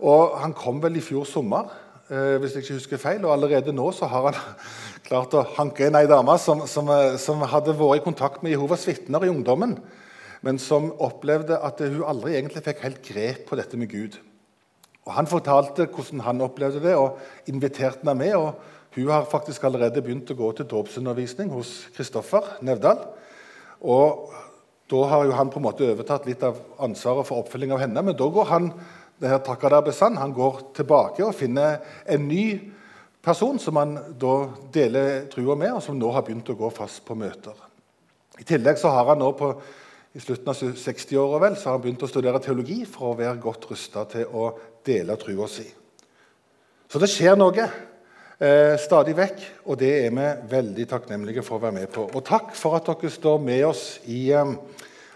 Og 0.00 0.36
Han 0.42 0.52
kom 0.52 0.82
vel 0.82 0.98
i 0.98 1.04
fjor 1.04 1.24
sommer, 1.24 1.72
hvis 2.06 2.54
jeg 2.54 2.62
ikke 2.62 2.76
husker 2.76 3.00
feil, 3.02 3.24
og 3.26 3.32
allerede 3.34 3.72
nå 3.74 3.88
så 3.94 4.06
har 4.06 4.28
han 4.28 4.36
klart 5.08 5.34
å 5.34 5.42
hanke 5.56 5.88
inn 5.88 5.98
ei 5.98 6.06
dame 6.06 6.36
som, 6.38 6.62
som, 6.70 6.90
eh, 6.94 7.16
som, 7.18 7.42
hadde 7.50 7.74
vært 7.74 8.00
i 8.00 8.04
kontakt 8.04 8.44
med 8.44 8.54
Jehovas 8.54 8.86
vitner 8.86 9.26
i 9.26 9.30
ungdommen, 9.32 9.74
men 10.46 10.60
som 10.62 10.92
opplevde 11.02 11.58
at 11.58 11.82
hun 11.82 12.04
aldri 12.06 12.36
egentlig 12.36 12.62
fikk 12.66 12.84
helt 12.84 13.02
grep 13.02 13.44
på 13.48 13.58
dette 13.58 13.80
med 13.80 13.90
Gud. 13.90 14.18
Og 15.06 15.12
Han 15.14 15.26
fortalte 15.30 15.86
hvordan 15.86 16.22
han 16.26 16.42
opplevde 16.46 16.82
det, 16.82 16.94
og 16.98 17.18
inviterte 17.50 18.02
henne 18.02 18.14
med. 18.18 18.34
og 18.34 18.54
Hun 18.94 19.10
har 19.10 19.26
faktisk 19.30 19.64
allerede 19.64 20.02
begynt 20.02 20.30
å 20.30 20.38
gå 20.38 20.52
til 20.52 20.66
dåpsundervisning 20.70 21.50
hos 21.54 21.86
Kristoffer 21.94 22.58
Nevdal. 22.60 23.02
Og 23.82 24.32
Da 24.86 25.02
har 25.10 25.24
jo 25.26 25.32
han 25.34 25.48
på 25.50 25.58
en 25.58 25.64
måte 25.66 25.82
overtatt 25.82 26.26
litt 26.26 26.42
av 26.46 26.60
ansvaret 26.78 27.26
for 27.26 27.42
oppfølging 27.42 27.72
av 27.74 27.80
henne. 27.82 28.02
Men 28.06 28.14
da 28.14 28.28
går 28.30 28.44
han 28.46 28.68
det 29.20 29.30
her 29.30 29.40
Takadar 29.44 29.84
Besan, 29.86 30.18
han 30.20 30.34
går 30.36 30.60
tilbake 30.76 31.24
og 31.24 31.34
finner 31.36 31.78
en 32.04 32.28
ny 32.28 32.46
person 33.24 33.58
som 33.58 33.78
han 33.80 33.96
da 34.20 34.34
deler 34.74 35.24
trua 35.32 35.56
med, 35.58 35.72
og 35.74 35.82
som 35.82 35.96
nå 35.98 36.10
har 36.14 36.24
begynt 36.26 36.52
å 36.52 36.58
gå 36.58 36.70
fast 36.74 37.02
på 37.06 37.16
møter. 37.18 37.56
I 38.36 38.44
tillegg 38.46 38.78
så 38.78 38.92
har 38.92 39.08
han 39.10 39.22
nå 39.22 39.32
på 39.38 39.54
i 40.16 40.20
slutten 40.20 40.48
av 40.48 40.56
60-åra 40.56 41.50
har 41.50 41.66
han 41.66 41.82
begynt 41.84 42.04
å 42.06 42.08
studere 42.08 42.40
teologi 42.40 42.78
for 42.88 43.10
å 43.10 43.16
være 43.18 43.36
godt 43.36 43.66
rusta 43.68 44.06
til 44.08 44.30
å 44.32 44.46
dele 44.86 45.12
trua 45.20 45.48
si. 45.50 45.66
Så 46.88 47.00
det 47.02 47.10
skjer 47.12 47.36
noe 47.36 47.66
eh, 47.66 48.78
stadig 48.80 49.12
vekk, 49.18 49.42
og 49.68 49.76
det 49.82 49.90
er 50.06 50.14
vi 50.16 50.30
veldig 50.54 50.86
takknemlige 50.88 51.44
for 51.44 51.58
å 51.58 51.66
være 51.66 51.76
med 51.82 51.92
på. 51.92 52.06
Og 52.08 52.24
takk 52.24 52.54
for 52.56 52.78
at 52.78 52.88
dere 52.88 53.12
står 53.12 53.42
med 53.44 53.66
oss 53.68 53.84
i 54.08 54.30
eh, 54.32 54.54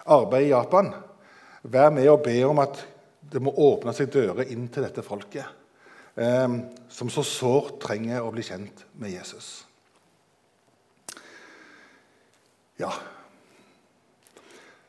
arbeidet 0.04 0.50
i 0.50 0.52
Japan. 0.52 0.92
Vær 1.62 1.94
med 1.96 2.10
og 2.12 2.20
be 2.26 2.36
om 2.44 2.60
at 2.60 2.84
det 3.30 3.42
må 3.42 3.52
åpne 3.54 3.94
seg 3.94 4.10
dører 4.12 4.50
inn 4.50 4.68
til 4.72 4.84
dette 4.86 5.04
folket, 5.06 5.46
eh, 6.16 6.56
som 6.90 7.10
så 7.12 7.24
sårt 7.26 7.78
trenger 7.84 8.24
å 8.24 8.32
bli 8.34 8.44
kjent 8.46 8.84
med 8.98 9.14
Jesus. 9.14 9.50
Ja. 12.80 12.90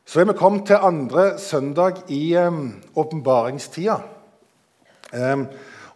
Så 0.04 0.20
er 0.20 0.28
vi 0.28 0.36
kommet 0.36 0.66
til 0.68 0.80
andre 0.80 1.38
søndag 1.40 2.02
i 2.12 2.34
åpenbaringstida. 2.36 4.00
Eh, 5.12 5.44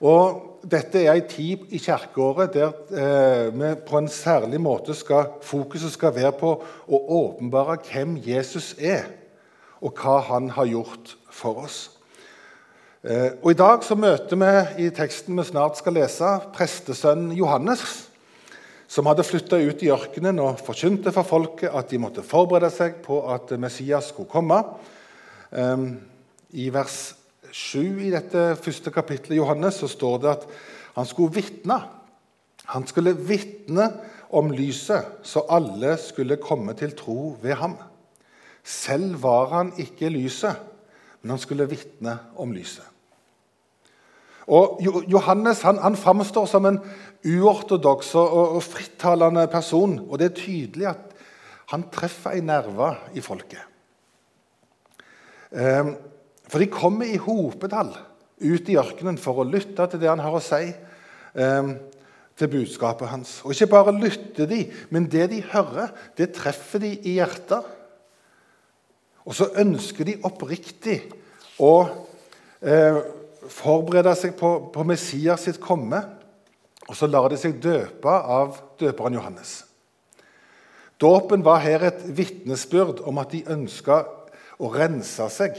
og 0.05 0.61
dette 0.67 1.03
er 1.05 1.15
ei 1.15 1.25
tid 1.29 1.67
i 1.75 1.81
kirkeåret 1.81 2.55
der 2.57 2.73
eh, 2.91 3.49
vi 3.55 3.73
på 3.87 3.99
en 4.01 4.09
særlig 4.11 4.61
måte 4.61 4.97
skal, 4.99 5.39
fokuset 5.47 5.93
skal 5.95 6.15
være 6.17 6.33
på 6.41 6.53
å 6.61 7.03
åpenbare 7.21 7.79
hvem 7.87 8.17
Jesus 8.25 8.75
er, 8.79 9.07
og 9.81 9.97
hva 10.01 10.19
han 10.31 10.51
har 10.57 10.69
gjort 10.69 11.17
for 11.31 11.65
oss. 11.67 11.96
Eh, 13.07 13.37
og 13.39 13.53
I 13.53 13.59
dag 13.59 13.85
så 13.87 13.95
møter 13.95 14.39
vi 14.41 14.87
i 14.87 14.91
teksten 14.91 15.37
vi 15.39 15.45
snart 15.47 15.79
skal 15.79 15.95
lese, 15.95 16.27
prestesønnen 16.57 17.37
Johannes, 17.39 17.85
som 18.91 19.07
hadde 19.07 19.23
flytta 19.27 19.61
ut 19.63 19.85
i 19.87 19.93
ørkenen 19.95 20.41
og 20.43 20.59
forkynte 20.67 21.13
for 21.15 21.29
folket 21.29 21.71
at 21.71 21.93
de 21.93 22.01
måtte 22.03 22.25
forberede 22.27 22.73
seg 22.75 22.97
på 23.05 23.21
at 23.31 23.53
Messias 23.63 24.09
skulle 24.11 24.31
komme. 24.31 24.59
I 26.51 26.67
vers 26.75 26.97
7 27.51 28.07
i 28.09 28.11
dette 28.15 28.43
første 28.63 28.91
kapittelet 28.95 29.39
Johannes 29.39 29.79
så 29.83 29.91
står 29.91 30.19
det 30.23 30.33
at 30.33 30.49
han 30.99 31.07
skulle 31.07 31.35
vitne. 31.35 31.79
Han 32.75 32.87
skulle 32.91 33.15
vitne 33.15 33.89
om 34.35 34.51
lyset, 34.55 35.23
så 35.23 35.45
alle 35.51 35.95
skulle 36.03 36.41
komme 36.43 36.75
til 36.79 36.95
tro 36.99 37.37
ved 37.43 37.59
ham. 37.63 37.79
Selv 38.67 39.23
var 39.23 39.55
han 39.55 39.73
ikke 39.79 40.11
lyset, 40.11 40.59
men 41.23 41.37
han 41.37 41.43
skulle 41.43 41.71
vitne 41.71 42.19
om 42.35 42.55
lyset. 42.55 42.96
Og 44.47 44.79
Johannes 45.11 45.65
han, 45.67 45.81
han 45.83 45.99
framstår 45.99 46.47
som 46.51 46.69
en 46.69 46.79
uortodoks 47.27 48.13
og, 48.21 48.35
og 48.57 48.63
frittalende 48.63 49.47
person. 49.51 49.99
Og 50.07 50.21
det 50.21 50.31
er 50.31 50.37
tydelig 50.39 50.91
at 50.93 51.17
han 51.73 51.89
treffer 51.91 52.39
en 52.39 52.47
nerve 52.53 52.93
i 53.19 53.25
folket. 53.25 53.63
Um, 55.51 55.97
for 56.47 56.63
de 56.63 56.71
kommer 56.71 57.09
i 57.11 57.19
hopetall 57.19 57.91
ut 58.43 58.69
i 58.71 58.77
ørkenen 58.79 59.19
for 59.19 59.41
å 59.41 59.49
lytte 59.49 59.87
til 59.91 60.03
det 60.03 60.11
han 60.13 60.23
har 60.23 60.35
å 60.37 60.43
si. 60.45 60.69
Eh, 61.37 61.71
til 62.37 62.51
budskapet 62.53 63.09
hans. 63.09 63.41
Og 63.45 63.55
ikke 63.55 63.71
bare 63.73 63.95
lytter 63.97 64.49
de, 64.49 64.59
men 64.93 65.09
det 65.09 65.31
de 65.33 65.41
hører, 65.53 65.93
det 66.19 66.35
treffer 66.37 66.83
de 66.85 66.93
i 67.09 67.17
hjertet. 67.17 67.65
Og 69.25 69.35
så 69.35 69.49
ønsker 69.57 70.05
de 70.05 70.19
oppriktig 70.29 70.99
å 71.59 71.73
eh, 73.47 73.53
forberede 73.53 74.15
seg 74.19 74.37
på, 74.39 74.73
på 74.75 74.85
Messias 74.85 75.47
sitt 75.47 75.63
komme. 75.63 76.03
Og 76.87 76.95
så 76.95 77.09
lar 77.11 77.31
de 77.31 77.39
seg 77.39 77.59
døpe 77.63 78.11
av 78.11 78.61
døperen 78.79 79.17
Johannes. 79.19 79.65
Dåpen 81.01 81.43
var 81.45 81.61
her 81.65 81.83
et 81.85 82.05
vitnesbyrd 82.17 83.03
om 83.05 83.19
at 83.21 83.35
de 83.35 83.43
ønska 83.53 84.05
å 84.57 84.71
rense 84.73 85.27
seg 85.35 85.59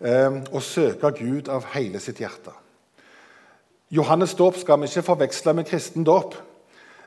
eh, 0.00 0.38
og 0.48 0.62
søke 0.64 1.10
Gud 1.18 1.50
av 1.52 1.66
hele 1.74 2.00
sitt 2.00 2.22
hjerte. 2.22 2.54
Johannes' 3.90 4.36
dåp 4.38 4.56
skal 4.60 4.78
vi 4.80 4.88
ikke 4.88 5.04
forveksle 5.04 5.56
med 5.58 5.66
kristen 5.68 6.06
dåp, 6.06 6.36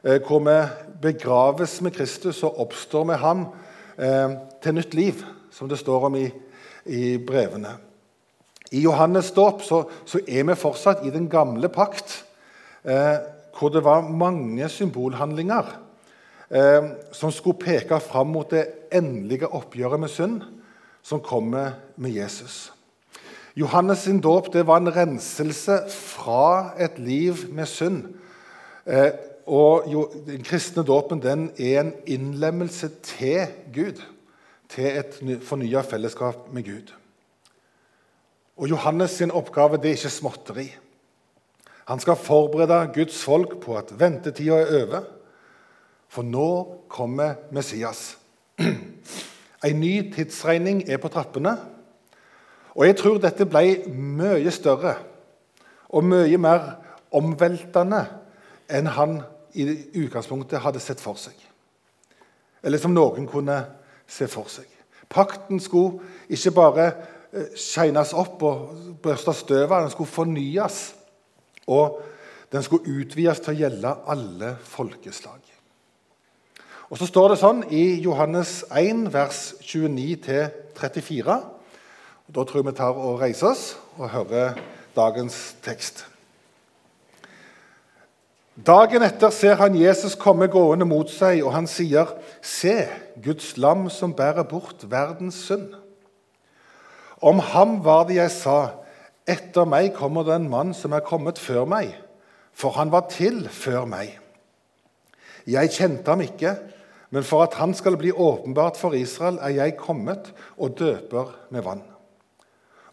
eh, 0.04 0.20
hvor 0.22 0.44
vi 0.44 0.58
begraves 1.02 1.80
med 1.82 1.96
Kristus 1.96 2.44
og 2.44 2.60
oppstår 2.68 3.08
med 3.08 3.22
ham 3.24 3.48
eh, 3.98 4.36
til 4.62 4.78
nytt 4.78 4.94
liv, 4.94 5.24
som 5.50 5.72
det 5.72 5.80
står 5.80 6.10
om 6.12 6.20
i, 6.20 6.28
i 6.86 7.18
brevene. 7.18 7.78
I 8.74 8.82
Johannes' 8.82 9.34
dåp 9.36 9.62
så, 9.62 9.84
så, 10.06 10.20
er 10.28 10.48
vi 10.50 10.58
fortsatt 10.58 11.04
i 11.06 11.14
den 11.14 11.28
gamle 11.30 11.70
pakt, 11.70 12.24
eh, 12.84 13.22
hvor 13.54 13.70
det 13.70 13.84
var 13.86 14.08
mange 14.10 14.66
symbolhandlinger 14.70 15.68
eh, 16.50 16.88
som 17.14 17.32
skulle 17.32 17.62
peke 17.62 18.00
fram 18.02 18.34
mot 18.34 18.50
det 18.50 18.66
endelige 18.94 19.52
oppgjøret 19.54 20.02
med 20.02 20.10
synd 20.10 20.40
som 21.06 21.22
kommer 21.22 21.78
med 22.02 22.16
Jesus. 22.18 22.72
Johannes' 23.54 24.08
sin 24.08 24.22
dåp 24.22 24.50
var 24.56 24.82
en 24.82 24.96
renselse 24.96 25.78
fra 25.94 26.74
et 26.82 26.98
liv 26.98 27.46
med 27.54 27.70
synd. 27.70 28.08
Eh, 28.86 29.12
og 29.46 29.86
Den 30.26 30.42
kristne 30.44 30.84
dåpen 30.84 31.22
er 31.22 31.80
en 31.82 31.94
innlemmelse 32.08 32.90
til 33.04 33.46
Gud, 33.74 34.02
til 34.70 34.98
et 34.98 35.42
fornya 35.44 35.82
fellesskap 35.82 36.50
med 36.54 36.64
Gud. 36.64 36.94
Og 38.58 38.70
Johannes' 38.70 39.18
sin 39.18 39.32
oppgave 39.32 39.78
det 39.78 39.92
er 39.92 39.98
ikke 39.98 40.10
småtteri. 40.10 40.68
Han 41.88 42.00
skal 42.00 42.16
forberede 42.16 42.92
Guds 42.94 43.24
folk 43.24 43.60
på 43.62 43.78
at 43.78 43.92
ventetida 44.00 44.62
er 44.62 44.84
over, 44.84 45.04
for 46.08 46.22
nå 46.22 46.50
kommer 46.90 47.36
Messias. 47.52 48.18
En 49.64 49.80
ny 49.80 50.12
tidsregning 50.12 50.82
er 50.92 50.98
på 51.00 51.08
trappene. 51.08 51.54
Og 52.76 52.84
jeg 52.84 52.98
tror 53.00 53.20
dette 53.24 53.46
ble 53.48 53.86
mye 53.88 54.52
større 54.52 54.98
og 55.88 56.04
mye 56.04 56.36
mer 56.42 56.66
omveltende 57.16 58.02
enn 58.68 58.90
han 58.92 59.22
i 59.56 59.64
utgangspunktet 60.04 60.60
hadde 60.66 60.82
sett 60.84 61.00
for 61.00 61.16
seg. 61.16 61.38
Eller 62.60 62.82
som 62.82 62.92
noen 62.92 63.24
kunne 63.30 63.56
se 64.04 64.28
for 64.28 64.52
seg. 64.52 64.68
Pakten 65.08 65.62
skulle 65.64 66.04
ikke 66.28 66.52
bare 66.58 66.90
shines 67.58 68.14
opp 68.14 68.44
og 68.46 68.98
børstes 69.04 69.44
støv 69.44 69.72
av, 69.72 69.82
den 69.86 69.94
skulle 69.94 70.10
fornyes. 70.10 70.94
Og 71.68 72.02
den 72.54 72.64
skulle 72.64 73.00
utvides 73.00 73.42
til 73.42 73.54
å 73.54 73.60
gjelde 73.64 73.96
alle 74.14 74.56
folkeslag. 74.70 75.42
Og 76.90 77.00
Så 77.00 77.08
står 77.10 77.34
det 77.34 77.40
sånn 77.42 77.64
i 77.74 77.86
Johannes 78.04 78.62
1, 78.70 79.08
vers 79.14 79.54
29-34 79.66 81.40
da 82.34 82.44
tror 82.48 82.62
jeg 82.62 82.66
vi 82.70 82.78
tar 82.78 82.98
og 82.98 83.20
reiser 83.22 83.52
oss 83.52 83.64
og 83.98 84.10
hører 84.14 84.56
dagens 84.96 85.36
tekst. 85.64 86.06
Dagen 88.54 89.04
etter 89.04 89.34
ser 89.34 89.58
han 89.60 89.76
Jesus 89.76 90.16
komme 90.16 90.48
gående 90.48 90.86
mot 90.86 91.10
seg, 91.10 91.42
og 91.44 91.54
han 91.54 91.68
sier, 91.68 92.06
'Se, 92.42 92.88
Guds 93.24 93.58
lam 93.58 93.90
som 93.90 94.14
bærer 94.14 94.44
bort 94.44 94.86
verdens 94.90 95.36
synd.' 95.36 95.83
Om 97.24 97.40
ham 97.40 97.78
var 97.86 98.08
det 98.10 98.18
jeg 98.20 98.32
sa, 98.36 98.58
'Etter 99.24 99.64
meg 99.66 99.94
kommer 99.96 100.26
det 100.28 100.36
en 100.36 100.50
mann 100.52 100.74
som 100.74 100.92
er 100.92 101.00
kommet 101.00 101.40
før 101.40 101.64
meg', 101.66 101.96
for 102.52 102.76
han 102.76 102.92
var 102.92 103.08
til 103.10 103.48
før 103.50 103.86
meg. 103.86 104.20
Jeg 105.48 105.72
kjente 105.72 106.12
ham 106.12 106.22
ikke, 106.22 106.58
men 107.12 107.24
for 107.24 107.44
at 107.44 107.54
han 107.54 107.74
skal 107.74 107.96
bli 107.98 108.12
åpenbart 108.12 108.78
for 108.78 108.94
Israel, 108.94 109.40
er 109.42 109.56
jeg 109.56 109.78
kommet 109.78 110.34
og 110.58 110.76
døper 110.78 111.32
med 111.50 111.64
vann. 111.64 111.84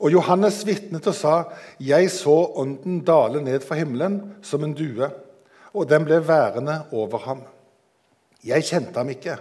Og 0.00 0.12
Johannes 0.12 0.62
vitnet 0.66 1.06
og 1.06 1.14
sa, 1.14 1.44
'Jeg 1.80 2.10
så 2.10 2.52
Ånden 2.54 3.04
dale 3.04 3.42
ned 3.42 3.60
fra 3.60 3.74
himmelen 3.74 4.34
som 4.42 4.64
en 4.64 4.74
due', 4.74 5.10
og 5.74 5.88
den 5.88 6.04
ble 6.04 6.28
værende 6.28 6.82
over 6.92 7.18
ham. 7.18 7.42
Jeg 8.44 8.64
kjente 8.64 8.96
ham 8.98 9.08
ikke, 9.08 9.38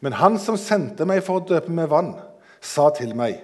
men 0.00 0.12
han 0.12 0.38
som 0.38 0.56
sendte 0.56 1.04
meg 1.04 1.22
for 1.22 1.40
å 1.40 1.44
døpe 1.44 1.70
med 1.70 1.88
vann, 1.88 2.14
sa 2.60 2.90
til 2.90 3.16
meg, 3.16 3.42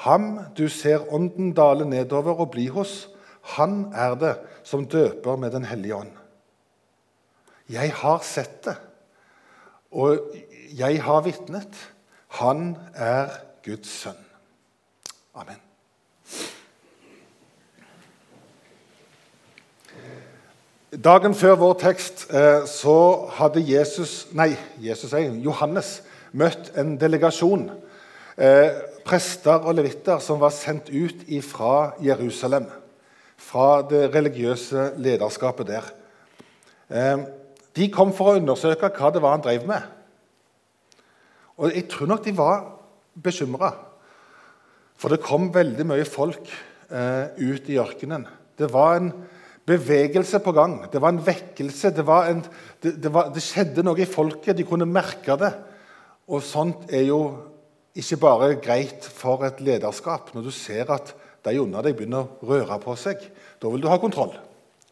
'Ham 0.00 0.38
du 0.56 0.68
ser 0.68 1.12
Ånden 1.12 1.52
dale 1.52 1.84
nedover 1.84 2.40
og 2.40 2.50
bli 2.50 2.66
hos, 2.66 3.08
han 3.42 3.92
er 3.94 4.14
det 4.14 4.36
som 4.64 4.86
døper 4.86 5.36
med 5.36 5.50
Den 5.50 5.64
hellige 5.64 5.94
ånd.' 5.94 6.16
Jeg 7.68 7.92
har 7.94 8.18
sett 8.22 8.64
det, 8.64 8.76
og 9.92 10.18
jeg 10.78 11.02
har 11.02 11.20
vitnet. 11.20 11.74
Han 12.28 12.76
er 12.94 13.28
Guds 13.64 13.88
sønn. 13.88 14.18
Amen. 15.34 15.60
Dagen 21.04 21.34
før 21.34 21.54
vår 21.54 21.76
tekst 21.78 22.24
eh, 22.34 22.66
så 22.66 23.26
hadde 23.38 23.62
Jesus, 23.62 24.26
nei, 24.34 24.56
Jesus 24.82 25.12
Johannes 25.44 26.00
møtt 26.32 26.72
en 26.74 26.96
delegasjon. 26.98 27.68
Prester 29.10 29.64
og 29.66 29.74
levitter 29.74 30.20
som 30.22 30.38
var 30.38 30.52
sendt 30.54 30.92
ut 30.94 31.24
fra 31.42 31.96
Jerusalem. 31.98 32.68
Fra 33.40 33.82
det 33.82 34.04
religiøse 34.14 34.92
lederskapet 35.02 35.66
der. 35.66 35.88
Eh, 36.90 37.24
de 37.74 37.88
kom 37.90 38.12
for 38.14 38.30
å 38.30 38.38
undersøke 38.38 38.92
hva 38.94 39.10
det 39.10 39.22
var 39.24 39.34
han 39.34 39.42
drev 39.42 39.66
med. 39.66 39.82
Og 41.58 41.74
jeg 41.74 41.88
tror 41.90 42.12
nok 42.12 42.22
de 42.22 42.36
var 42.38 42.62
bekymra. 43.18 43.72
For 44.94 45.10
det 45.10 45.24
kom 45.24 45.50
veldig 45.54 45.86
mye 45.90 46.06
folk 46.06 46.46
eh, 46.46 47.34
ut 47.34 47.66
i 47.66 47.80
ørkenen. 47.82 48.28
Det 48.54 48.70
var 48.70 49.00
en 49.00 49.10
bevegelse 49.66 50.38
på 50.44 50.54
gang. 50.54 50.84
Det 50.92 51.02
var 51.02 51.14
en 51.16 51.22
vekkelse. 51.24 51.90
Det, 51.96 52.06
en, 52.06 52.44
det, 52.82 52.94
det, 53.02 53.12
var, 53.12 53.34
det, 53.34 53.42
skjedde 53.42 53.84
noe 53.86 53.98
i 53.98 54.08
folket. 54.08 54.54
De 54.58 54.66
kunne 54.68 54.86
merke 54.86 55.34
det. 55.40 55.50
Og 56.30 56.44
sånt 56.46 56.92
er 56.94 57.08
jo 57.08 57.22
ikke 57.98 58.20
bare 58.22 58.54
greit 58.62 59.06
for 59.06 59.42
et 59.46 59.60
lederskap. 59.64 60.30
Når 60.34 60.46
du 60.46 60.52
ser 60.54 60.90
at 60.94 61.14
de 61.44 61.56
under 61.60 61.82
deg 61.82 61.96
begynner 61.98 62.28
å 62.28 62.52
røre 62.52 62.78
på 62.82 62.94
seg, 63.00 63.22
da 63.60 63.72
vil 63.72 63.82
du 63.82 63.88
ha 63.90 63.98
kontroll. 64.00 64.36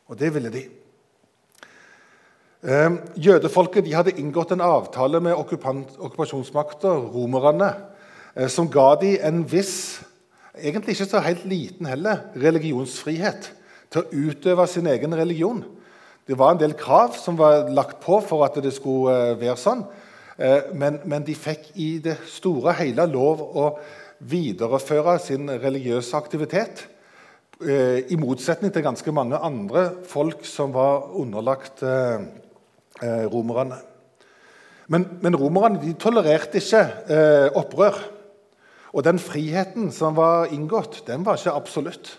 Og 0.09 0.19
det 0.19 0.33
ville 0.35 0.53
de. 0.53 0.65
Jødefolket 2.59 3.23
jødefolket 3.23 3.93
hadde 3.95 4.17
inngått 4.19 4.53
en 4.57 4.65
avtale 4.67 5.21
med 5.23 5.37
okkupasjonsmakta, 5.39 6.91
romerne, 7.15 7.69
eh, 8.35 8.49
som 8.49 8.67
ga 8.67 8.97
dem 8.99 9.19
en 9.23 9.45
viss, 9.47 10.01
egentlig 10.59 10.97
ikke 10.97 11.07
så 11.07 11.23
helt 11.23 11.45
liten 11.47 11.87
heller, 11.87 12.25
religionsfrihet 12.35 13.53
til 13.93 14.03
å 14.03 14.11
utøve 14.11 14.67
sin 14.67 14.87
egen 14.91 15.15
religion. 15.15 15.63
Det 16.27 16.37
var 16.37 16.53
en 16.53 16.59
del 16.61 16.75
krav 16.75 17.15
som 17.17 17.39
var 17.39 17.71
lagt 17.71 18.01
på 18.03 18.19
for 18.21 18.45
at 18.45 18.59
det 18.61 18.75
skulle 18.75 19.15
eh, 19.15 19.39
være 19.39 19.57
sånn. 19.57 19.87
Men, 20.39 21.01
men 21.11 21.25
de 21.27 21.35
fikk 21.35 21.73
i 21.83 21.97
det 21.99 22.15
store 22.31 22.71
og 22.71 22.79
hele 22.79 23.09
lov 23.11 23.41
å 23.43 23.65
videreføre 24.31 25.17
sin 25.19 25.51
religiøse 25.51 26.15
aktivitet. 26.15 26.85
I 27.59 28.15
motsetning 28.23 28.71
til 28.71 28.85
ganske 28.87 29.11
mange 29.11 29.41
andre 29.43 29.89
folk 30.07 30.45
som 30.47 30.71
var 30.77 31.09
underlagt 31.19 31.83
eh, 31.83 33.25
romerne. 33.33 33.81
Men, 34.89 35.09
men 35.21 35.37
romerne 35.37 35.81
de 35.83 35.97
tolererte 36.01 36.63
ikke 36.63 36.85
eh, 37.11 37.49
opprør. 37.59 37.99
Og 38.97 39.05
den 39.05 39.19
friheten 39.21 39.91
som 39.93 40.17
var 40.17 40.53
inngått, 40.55 41.03
den 41.07 41.27
var 41.27 41.37
ikke 41.37 41.59
absolutt. 41.59 42.15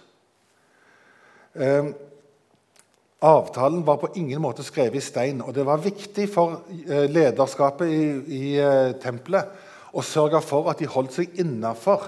Avtalen 3.20 3.82
var 3.84 3.98
på 4.00 4.14
ingen 4.16 4.40
måte 4.42 4.64
skrevet 4.64 5.02
i 5.02 5.04
stein, 5.04 5.42
og 5.44 5.52
det 5.56 5.66
var 5.68 5.82
viktig 5.84 6.30
for 6.32 6.62
eh, 6.72 7.10
lederskapet 7.12 7.91
i, 7.91 8.04
i 8.38 8.43
eh, 8.63 8.93
tempelet 9.02 9.67
å 9.91 10.04
sørge 10.06 10.39
for 10.46 10.70
at 10.72 10.80
de 10.80 10.88
holdt 10.88 11.17
seg 11.17 11.41
innafor 11.41 12.06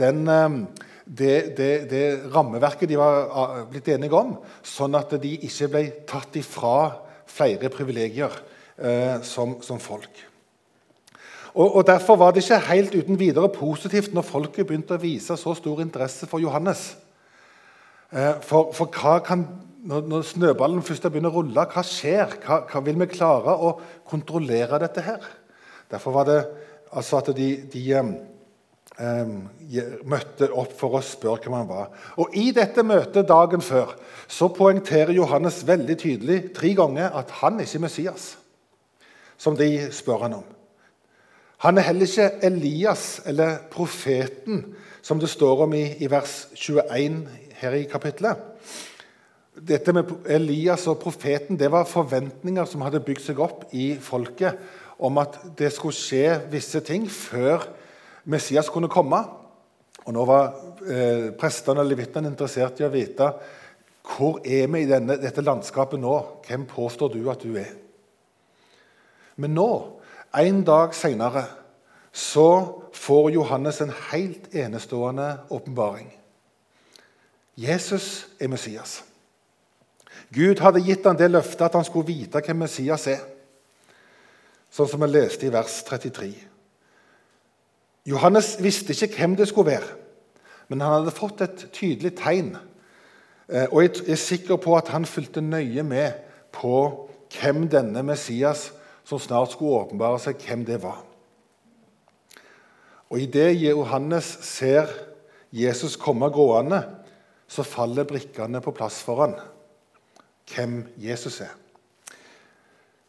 eh, 0.00 0.56
det, 1.04 1.34
det, 1.58 1.70
det, 1.90 2.02
rammeverket 2.32 2.88
de 2.88 2.96
var 2.96 3.66
blitt 3.68 3.88
enige 3.92 4.16
om, 4.16 4.36
sånn 4.62 4.96
at 4.96 5.12
de 5.20 5.34
ikke 5.44 5.68
ble 5.72 5.84
tatt 6.08 6.40
ifra 6.40 6.74
flere 7.30 7.70
privilegier 7.72 8.32
eh, 8.78 9.20
som, 9.26 9.58
som, 9.60 9.80
folk. 9.82 10.24
Og, 11.52 11.66
og, 11.66 11.82
Derfor 11.86 12.16
var 12.16 12.32
det 12.32 12.44
ikke 12.44 12.62
helt 12.70 12.94
uten 12.94 13.18
videre 13.18 13.50
positivt 13.52 14.14
når 14.14 14.28
folket 14.28 14.68
begynte 14.68 14.96
å 14.96 15.02
vise 15.02 15.36
så 15.36 15.54
stor 15.58 15.82
interesse 15.82 16.28
for 16.30 16.42
Johannes. 16.42 16.94
Eh, 18.10 18.38
for, 18.46 18.70
for 18.76 18.88
hva 18.94 19.18
kan, 19.26 19.44
når, 19.82 20.08
når, 20.08 20.24
snøballen 20.28 20.82
først 20.84 21.06
begynner 21.08 21.32
å 21.32 21.40
rulle, 21.40 21.64
hva 21.72 21.84
skjer? 21.86 22.36
Hva, 22.44 22.64
hva, 22.68 22.82
vil 22.84 22.98
vi 23.00 23.08
klare 23.12 23.54
å 23.54 23.72
kontrollere 24.08 24.80
dette 24.82 25.04
her? 25.04 25.24
Derfor 25.90 26.14
var 26.18 26.28
det 26.28 26.40
altså 26.96 27.20
at 27.20 27.30
de, 27.36 27.48
de 27.70 27.84
um, 27.96 28.12
møtte 30.10 30.50
opp 30.52 30.74
for 30.76 30.98
å 30.98 31.02
spørre 31.04 31.46
hvem 31.46 31.56
han 31.60 31.70
var. 31.70 31.88
Og 32.20 32.36
I 32.36 32.50
dette 32.56 32.84
møtet 32.86 33.28
dagen 33.30 33.64
før 33.64 33.94
så 34.30 34.50
poengterer 34.54 35.14
Johannes 35.16 35.62
veldig 35.68 35.98
tydelig 36.00 36.40
tre 36.56 36.74
ganger 36.78 37.16
at 37.20 37.32
han 37.40 37.60
ikke 37.62 37.80
er 37.80 37.86
Messias, 37.86 38.30
som 39.40 39.56
de 39.58 39.88
spør 39.94 40.26
han 40.26 40.40
om. 40.42 40.48
Han 41.64 41.76
er 41.76 41.90
heller 41.90 42.08
ikke 42.08 42.46
Elias 42.48 43.20
eller 43.28 43.58
profeten, 43.72 44.62
som 45.04 45.20
det 45.20 45.28
står 45.32 45.66
om 45.66 45.74
i, 45.76 45.84
i 46.00 46.08
vers 46.08 46.46
21 46.56 47.20
her 47.60 47.76
i 47.76 47.84
kapittelet. 47.88 48.49
Dette 49.50 49.92
med 49.92 50.12
Elias 50.30 50.86
og 50.90 51.00
profeten 51.02 51.58
det 51.58 51.70
var 51.72 51.88
forventninger 51.90 52.68
som 52.70 52.84
hadde 52.86 53.02
bygd 53.02 53.24
seg 53.24 53.40
opp 53.42 53.64
i 53.74 53.92
folket 54.00 54.60
om 55.02 55.18
at 55.18 55.40
det 55.58 55.72
skulle 55.74 55.96
skje 55.96 56.36
visse 56.52 56.82
ting 56.86 57.08
før 57.10 57.64
Messias 58.30 58.70
kunne 58.70 58.90
komme. 58.92 59.18
Og 60.06 60.14
Nå 60.14 60.26
var 60.28 60.52
eh, 60.86 61.30
prestene 61.38 61.82
og 61.82 61.90
levittene 61.90 62.30
interessert 62.30 62.78
i 62.80 62.86
å 62.86 62.92
vite 62.92 63.32
hvor 64.10 64.40
er 64.46 64.70
vi 64.72 64.84
i 64.84 64.88
denne, 64.88 65.18
dette 65.20 65.44
landskapet 65.44 66.00
nå. 66.00 66.14
Hvem 66.46 66.64
påstår 66.70 67.12
du 67.14 67.20
at 67.30 67.42
du 67.42 67.58
er? 67.60 67.74
Men 69.40 69.54
nå, 69.56 69.68
en 70.36 70.62
dag 70.66 70.94
seinere, 70.96 71.44
så 72.12 72.48
får 72.96 73.30
Johannes 73.36 73.80
en 73.82 73.92
helt 74.10 74.50
enestående 74.54 75.28
åpenbaring. 75.50 76.10
Jesus 77.60 78.26
er 78.40 78.50
Messias. 78.50 79.00
Gud 80.30 80.62
hadde 80.62 80.82
gitt 80.86 81.06
ham 81.08 81.18
det 81.18 81.30
løftet 81.30 81.66
at 81.66 81.76
han 81.78 81.86
skulle 81.86 82.10
vite 82.12 82.42
hvem 82.44 82.62
Messias 82.62 83.08
er, 83.10 83.22
sånn 84.70 84.88
som 84.90 85.02
vi 85.02 85.10
leste 85.10 85.48
i 85.48 85.52
vers 85.52 85.80
33. 85.88 86.30
Johannes 88.06 88.54
visste 88.62 88.94
ikke 88.94 89.18
hvem 89.18 89.36
det 89.38 89.48
skulle 89.50 89.74
være, 89.74 89.90
men 90.70 90.82
han 90.84 91.00
hadde 91.00 91.14
fått 91.14 91.42
et 91.44 91.66
tydelig 91.74 92.14
tegn. 92.22 92.54
Eh, 93.50 93.66
og 93.66 93.82
jeg 93.82 94.06
er 94.14 94.22
sikker 94.22 94.60
på 94.62 94.76
at 94.78 94.92
han 94.94 95.08
fulgte 95.08 95.42
nøye 95.42 95.82
med 95.82 96.22
på 96.54 96.74
hvem 97.34 97.66
denne 97.70 98.02
Messias 98.06 98.68
som 99.06 99.18
snart 99.18 99.56
skulle 99.56 99.82
åpenbare 99.82 100.20
seg, 100.22 100.38
hvem 100.46 100.62
det 100.66 100.78
var. 100.82 101.02
Og 103.10 103.18
Idet 103.18 103.56
Johannes 103.58 104.26
ser 104.46 104.86
Jesus 105.50 105.96
komme 105.98 106.30
gående, 106.30 106.84
så 107.50 107.66
faller 107.66 108.06
brikkene 108.06 108.62
på 108.62 108.70
plass 108.74 109.00
for 109.02 109.24
han. 109.24 109.34
Hvem 110.54 110.84
Jesus 110.98 111.40
er. 111.40 111.54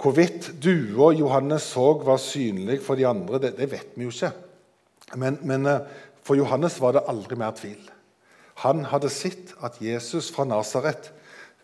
Hvorvidt 0.01 0.51
dua 0.63 1.11
Johannes 1.13 1.61
så 1.75 1.93
var 2.01 2.17
synlig 2.17 2.79
for 2.81 2.97
de 2.97 3.05
andre, 3.07 3.39
det, 3.39 3.53
det 3.57 3.69
vet 3.71 3.93
vi 3.95 4.07
jo 4.07 4.13
ikke. 4.13 4.31
Men, 5.15 5.37
men, 5.45 5.65
eh, 5.65 5.83
for 6.23 6.35
Johannes 6.35 6.79
var 6.81 6.95
det 6.95 7.05
aldri 7.09 7.37
mer 7.37 7.53
tvil. 7.57 7.89
Han 8.63 8.85
hadde 8.89 9.09
sett 9.13 9.53
at 9.61 9.77
Jesus 9.81 10.31
fra 10.33 10.45
Nasaret, 10.45 11.11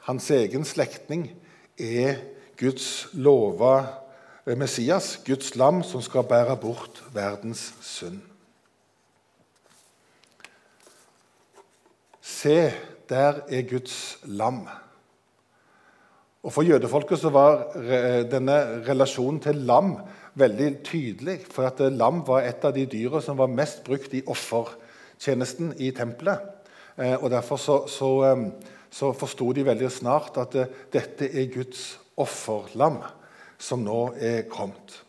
hans 0.06 0.30
egen 0.32 0.66
slektning, 0.66 1.32
er 1.78 2.22
Guds 2.58 3.08
lova 3.14 3.74
eh, 4.46 4.58
Messias, 4.58 5.16
Guds 5.26 5.56
lam, 5.56 5.82
som 5.84 6.02
skal 6.02 6.28
bære 6.30 6.58
bort 6.62 7.04
verdens 7.14 7.72
synd. 7.82 8.22
Se, 12.22 12.74
der 13.10 13.42
er 13.50 13.62
Guds 13.70 14.20
lam. 14.24 14.68
Og 16.48 16.54
For 16.56 16.64
jødefolket 16.64 17.20
så 17.20 17.30
var 17.36 17.74
denne 18.32 18.56
relasjonen 18.88 19.42
til 19.44 19.66
lam 19.68 19.98
veldig 20.40 20.70
tydelig. 20.88 21.42
For 21.52 21.68
at 21.68 21.82
lam 21.92 22.22
var 22.28 22.46
et 22.48 22.64
av 22.64 22.72
de 22.76 22.86
dyra 22.88 23.20
som 23.24 23.40
var 23.40 23.52
mest 23.52 23.84
brukt 23.84 24.14
i 24.16 24.24
offertjenesten 24.24 25.74
i 25.84 25.92
tempelet. 25.92 26.40
Eh, 26.98 27.16
og 27.20 27.30
Derfor 27.32 27.60
så, 27.62 27.78
så, 27.88 28.12
så 28.90 29.12
forsto 29.14 29.52
de 29.54 29.66
veldig 29.66 29.92
snart 29.92 30.40
at 30.42 30.56
eh, 30.56 30.72
dette 30.94 31.30
er 31.30 31.52
Guds 31.54 31.98
offerlam 32.18 33.02
som 33.60 33.84
nå 33.86 34.00
er 34.16 34.48
kommet. 34.50 35.02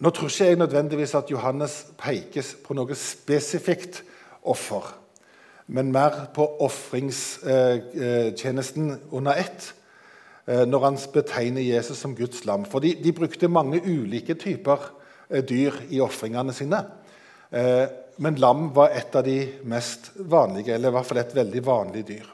Nå 0.00 0.10
tror 0.10 0.30
ikke 0.30 0.46
jeg 0.48 0.58
nødvendigvis 0.60 1.14
at 1.14 1.30
Johannes 1.30 1.82
pekes 2.00 2.54
på 2.64 2.74
noe 2.74 2.96
spesifikt 2.96 4.02
offer, 4.48 4.86
men 5.70 5.92
mer 5.94 6.26
på 6.34 6.42
ofringstjenesten 6.64 8.88
under 9.14 9.38
ett 9.38 9.68
eh, 10.46 10.64
når 10.66 10.84
han 10.84 10.98
betegner 11.14 11.62
Jesus 11.62 11.98
som 12.02 12.16
Guds 12.18 12.44
lam. 12.48 12.64
For 12.66 12.80
de, 12.82 12.94
de 12.98 13.12
brukte 13.14 13.48
mange 13.48 13.80
ulike 13.86 14.34
typer 14.34 14.78
eh, 15.30 15.44
dyr 15.46 15.72
i 15.94 16.00
ofringene 16.02 16.52
sine. 16.56 16.84
Eh, 17.54 17.86
men 18.20 18.34
lam 18.42 18.74
var 18.74 18.90
et 18.98 19.16
av 19.16 19.22
de 19.24 19.48
mest 19.70 20.10
vanlige, 20.18 20.74
eller 20.74 20.88
i 20.90 20.92
hvert 20.98 21.08
fall 21.08 21.18
et 21.22 21.38
veldig 21.38 21.66
vanlig 21.66 22.06
dyr. 22.08 22.26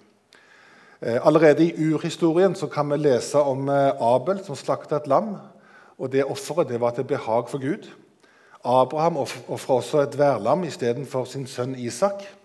Allerede 1.29 1.61
i 1.61 1.77
urhistorien 1.93 2.55
kan 2.73 2.89
vi 2.91 2.97
lese 2.97 3.39
om 3.39 3.69
Abel 3.69 4.41
som 4.43 4.57
slakta 4.57 4.97
et 4.97 5.07
lam. 5.07 5.37
og 5.99 6.11
Det 6.11 6.25
offeret 6.25 6.69
det 6.73 6.81
var 6.81 6.91
til 6.97 7.05
behag 7.05 7.49
for 7.53 7.59
Gud. 7.61 7.85
Abraham 8.65 9.17
ofra 9.21 9.75
også 9.75 10.01
et 10.03 10.19
værlam 10.19 10.65
istedenfor 10.65 11.25
sin 11.25 11.47
sønn 11.47 11.75
Isak. 11.79 12.36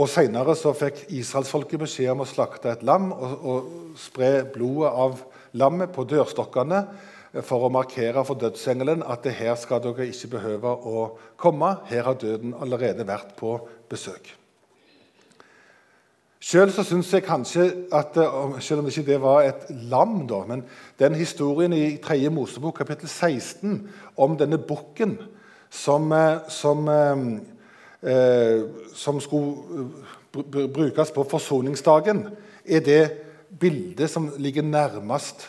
Og 0.00 0.08
Senere 0.08 0.54
fikk 0.56 1.02
israelsfolket 1.12 1.82
beskjed 1.82 2.14
om 2.14 2.24
å 2.24 2.28
slakte 2.28 2.72
et 2.72 2.84
lam 2.86 3.10
og, 3.12 3.32
og 3.44 3.96
spre 4.00 4.46
blodet 4.48 4.92
av 4.96 5.20
lammet 5.60 5.92
på 5.92 6.06
dørstokkene 6.08 6.80
for 7.46 7.66
å 7.66 7.72
markere 7.72 8.24
for 8.26 8.40
dødsengelen 8.40 9.04
at 9.06 9.22
det 9.26 9.36
her 9.38 9.54
skal 9.60 9.82
dere 9.84 10.08
ikke 10.08 10.32
behøve 10.38 10.72
å 10.72 11.06
komme. 11.38 11.76
Her 11.90 12.08
har 12.08 12.18
døden 12.18 12.56
allerede 12.56 13.06
vært 13.06 13.36
på 13.38 13.58
besøk. 13.90 14.32
Sjøl 16.40 16.72
syns 16.72 17.10
jeg 17.12 17.26
kanskje 17.26 17.66
at 17.92 18.16
selv 18.64 18.80
om 18.80 18.86
det 18.88 18.96
ikke 18.96 19.20
var 19.20 19.44
et 19.44 19.66
lam, 19.92 20.22
da, 20.26 20.40
men 20.48 20.64
den 20.98 21.18
historien 21.20 21.74
i 21.76 21.98
3. 22.00 22.16
Mosebok 22.32 22.80
kapittel 22.80 23.10
16 23.12 23.76
om 24.16 24.38
denne 24.40 24.56
bukken 24.56 25.18
som, 25.68 26.08
eh, 26.16 26.48
som, 26.48 26.88
eh, 26.88 27.59
som 28.96 29.18
skulle 29.20 29.88
brukes 30.72 31.10
på 31.12 31.24
forsoningsdagen, 31.28 32.22
er 32.64 32.80
det 32.80 33.02
bildet 33.60 34.10
som 34.10 34.30
ligger 34.38 34.64
nærmest 34.64 35.48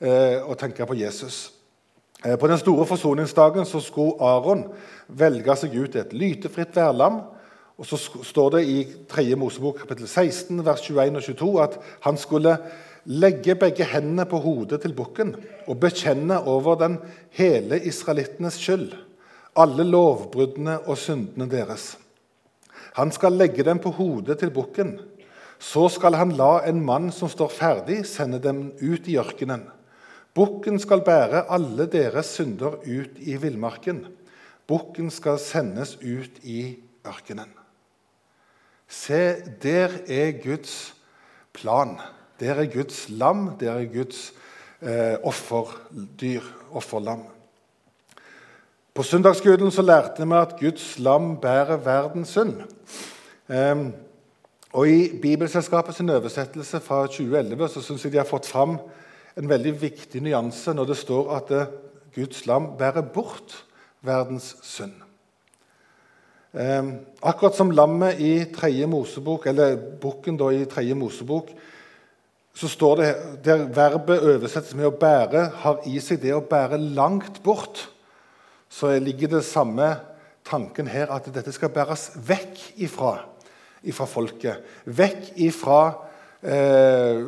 eh, 0.00 0.38
å 0.40 0.54
tenke 0.58 0.86
på 0.86 0.96
Jesus. 0.96 1.50
Eh, 2.24 2.38
på 2.38 2.48
den 2.50 2.60
store 2.60 2.86
forsoningsdagen 2.86 3.66
så 3.68 3.82
skulle 3.82 4.18
Aron 4.22 4.64
velge 5.08 5.56
seg 5.58 5.74
ut 5.76 5.98
et 5.98 6.14
lytefritt 6.16 6.76
værlam 6.78 7.22
og 7.80 7.88
så 7.88 7.98
står 7.98 8.50
det 8.56 8.62
i 8.68 8.78
3. 9.10 9.24
Mosebok 9.40 9.80
kapittel 9.82 10.06
16, 10.06 10.60
vers 10.62 10.84
21 10.84 11.18
og 11.18 11.24
22 11.26 11.52
at 11.64 11.78
han 12.04 12.18
skulle 12.20 12.56
legge 13.10 13.56
begge 13.58 13.86
hendene 13.90 14.26
på 14.30 14.38
hodet 14.44 14.84
til 14.84 14.94
bukken 14.94 15.32
og 15.66 15.80
bekjenne 15.82 16.36
over 16.46 16.76
den 16.78 17.00
hele 17.34 17.80
israelittenes 17.82 18.60
skyld, 18.62 18.92
alle 19.58 19.84
lovbruddene 19.84 20.78
og 20.86 20.96
syndene 21.00 21.48
deres. 21.50 21.96
Han 22.96 23.12
skal 23.12 23.36
legge 23.36 23.64
dem 23.64 23.80
på 23.80 23.92
hodet 23.96 24.38
til 24.40 24.52
bukken. 24.52 24.96
Så 25.62 25.86
skal 25.94 26.16
han 26.18 26.34
la 26.36 26.64
en 26.66 26.80
mann 26.84 27.12
som 27.14 27.30
står 27.30 27.52
ferdig, 27.54 28.02
sende 28.08 28.40
dem 28.42 28.70
ut 28.82 29.06
i 29.08 29.18
ørkenen. 29.20 29.68
Bukken 30.34 30.80
skal 30.80 31.04
bære 31.04 31.44
alle 31.52 31.86
deres 31.92 32.32
synder 32.38 32.80
ut 32.82 33.20
i 33.20 33.36
villmarken. 33.36 34.06
Bukken 34.66 35.10
skal 35.12 35.38
sendes 35.38 35.98
ut 36.00 36.40
i 36.42 36.78
ørkenen. 37.06 37.50
Se, 38.88 39.40
der 39.62 40.00
er 40.08 40.32
Guds 40.42 40.94
plan. 41.52 41.98
Der 42.40 42.58
er 42.60 42.68
Guds 42.72 43.06
lam, 43.08 43.52
der 43.60 43.72
er 43.72 43.86
Guds 43.92 44.32
eh, 44.80 45.16
offerdyr, 45.22 46.42
offerlam. 46.72 47.24
På 48.92 49.02
søndagsguden 49.02 49.70
så 49.72 49.82
lærte 49.82 50.26
vi 50.28 50.36
at 50.36 50.58
Guds 50.60 50.98
lam 50.98 51.36
bærer 51.40 51.78
verdens 51.80 52.28
synd. 52.28 52.58
Um, 53.48 53.92
og 54.72 54.88
I 54.88 55.18
Bibelselskapets 55.22 56.00
oversettelse 56.00 56.80
fra 56.80 57.06
2011 57.06 57.68
så 57.72 57.80
syns 57.80 58.04
jeg 58.04 58.12
de 58.12 58.20
har 58.20 58.28
fått 58.28 58.46
fram 58.46 58.74
en 59.36 59.48
veldig 59.48 59.72
viktig 59.80 60.20
nyanse 60.20 60.74
når 60.76 60.90
det 60.90 60.96
står 61.00 61.30
at 61.36 61.48
det, 61.48 61.62
Guds 62.12 62.44
lam 62.46 62.74
bærer 62.76 63.00
bort 63.14 63.54
verdens 64.04 64.50
synd. 64.62 64.92
Um, 66.52 66.92
akkurat 67.22 67.56
som 67.56 67.72
lammet 67.72 68.20
i 68.20 68.44
tredje 68.52 68.86
Mosebok, 68.86 69.46
eller 69.46 69.78
bukken 70.00 70.36
i 70.52 70.66
tredje 70.68 70.94
Mosebok, 70.94 71.48
så 72.52 72.68
står 72.68 72.96
det 73.00 73.08
der 73.44 73.64
verbet 73.72 74.20
oversettes 74.20 74.74
med 74.74 74.84
'å 74.84 74.98
bære', 75.00 75.48
har 75.64 75.80
i 75.86 75.98
seg 75.98 76.20
det 76.20 76.34
å 76.34 76.44
bære 76.44 76.76
langt 76.76 77.42
bort. 77.42 77.88
Så 78.72 78.94
ligger 78.98 79.28
det 79.34 79.44
samme 79.44 79.92
tanken 80.48 80.88
her, 80.88 81.10
at 81.12 81.28
dette 81.34 81.52
skal 81.54 81.72
bæres 81.72 82.08
vekk 82.16 82.60
ifra, 82.86 83.14
ifra 83.84 84.06
folket. 84.08 84.62
Vekk 84.88 85.32
ifra 85.44 85.80
eh, 86.40 87.26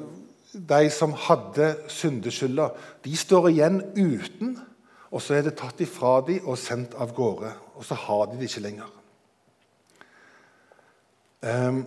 de 0.55 0.91
som 0.95 1.13
hadde 1.27 1.75
syndeskylda. 1.91 2.71
De 3.05 3.17
står 3.19 3.51
igjen 3.53 3.81
uten, 3.99 4.57
og 5.15 5.23
så 5.23 5.37
er 5.37 5.47
det 5.47 5.57
tatt 5.59 5.83
ifra 5.85 6.17
dem 6.27 6.47
og 6.49 6.59
sendt 6.59 6.97
av 6.99 7.13
gårde. 7.15 7.53
Og 7.77 7.87
så 7.87 7.99
har 8.07 8.31
de 8.31 8.39
det 8.39 8.49
ikke 8.49 8.65
lenger. 8.65 8.91
Um, 11.45 11.83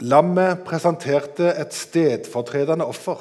lammet 0.00 0.62
presenterte 0.64 1.50
et 1.52 1.74
stedfortredende 1.76 2.86
offer. 2.88 3.20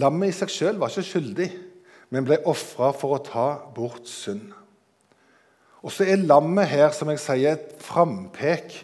Lammet 0.00 0.32
i 0.32 0.36
seg 0.38 0.50
sjøl 0.50 0.80
var 0.80 0.88
ikke 0.88 1.10
skyldig, 1.10 1.50
men 2.12 2.26
ble 2.28 2.36
ofra 2.48 2.90
for 2.92 3.16
å 3.16 3.22
ta 3.24 3.46
bort 3.72 4.04
synd. 4.10 4.50
Og 5.82 5.90
så 5.90 6.04
er 6.06 6.20
lammet 6.22 6.68
her 6.70 6.92
som 6.94 7.10
jeg 7.10 7.22
sier, 7.22 7.56
et 7.56 7.80
frampek 7.82 8.74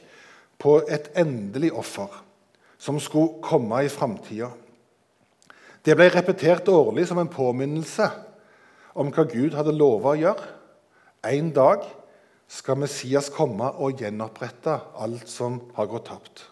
på 0.58 0.80
et 0.90 1.12
endelig 1.18 1.70
offer 1.76 2.10
som 2.78 2.98
skulle 3.02 3.42
komme 3.44 3.84
i 3.84 3.92
framtida. 3.92 4.48
Det 5.84 5.94
ble 5.96 6.08
repetert 6.12 6.68
årlig 6.72 7.06
som 7.10 7.20
en 7.20 7.30
påminnelse 7.30 8.08
om 8.98 9.12
hva 9.14 9.24
Gud 9.30 9.54
hadde 9.54 9.76
lova 9.76 10.14
å 10.14 10.18
gjøre. 10.18 10.48
En 11.28 11.52
dag 11.54 11.84
skal 12.48 12.80
Messias 12.80 13.28
komme 13.34 13.68
og 13.76 14.00
gjenopprette 14.00 14.78
alt 14.98 15.28
som 15.30 15.60
har 15.76 15.90
gått 15.90 16.08
tapt. 16.08 16.46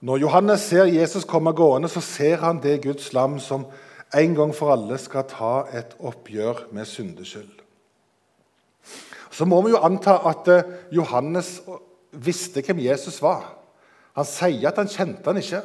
Når 0.00 0.22
Johannes 0.22 0.64
ser 0.64 0.88
Jesus 0.88 1.28
komme 1.28 1.52
gående, 1.52 1.90
så 1.92 2.00
ser 2.00 2.40
han 2.40 2.62
det 2.62 2.80
Guds 2.86 3.12
lam 3.12 3.36
som 3.42 3.66
en 4.16 4.34
gang 4.34 4.52
for 4.56 4.72
alle 4.74 4.98
skal 4.98 5.28
ta 5.30 5.54
et 5.76 5.94
oppgjør 5.98 6.66
med 6.74 6.88
syndeskyld. 6.88 7.60
Så 9.30 9.46
må 9.46 9.60
vi 9.62 9.74
jo 9.74 9.82
anta 9.86 10.16
at 10.28 10.48
eh, 10.50 10.72
Johannes 10.96 11.60
visste 12.10 12.64
hvem 12.66 12.82
Jesus 12.82 13.20
var. 13.22 13.46
Han 14.18 14.26
sier 14.26 14.66
at 14.68 14.80
han 14.82 14.90
kjente 14.90 15.30
han 15.30 15.38
ikke. 15.38 15.62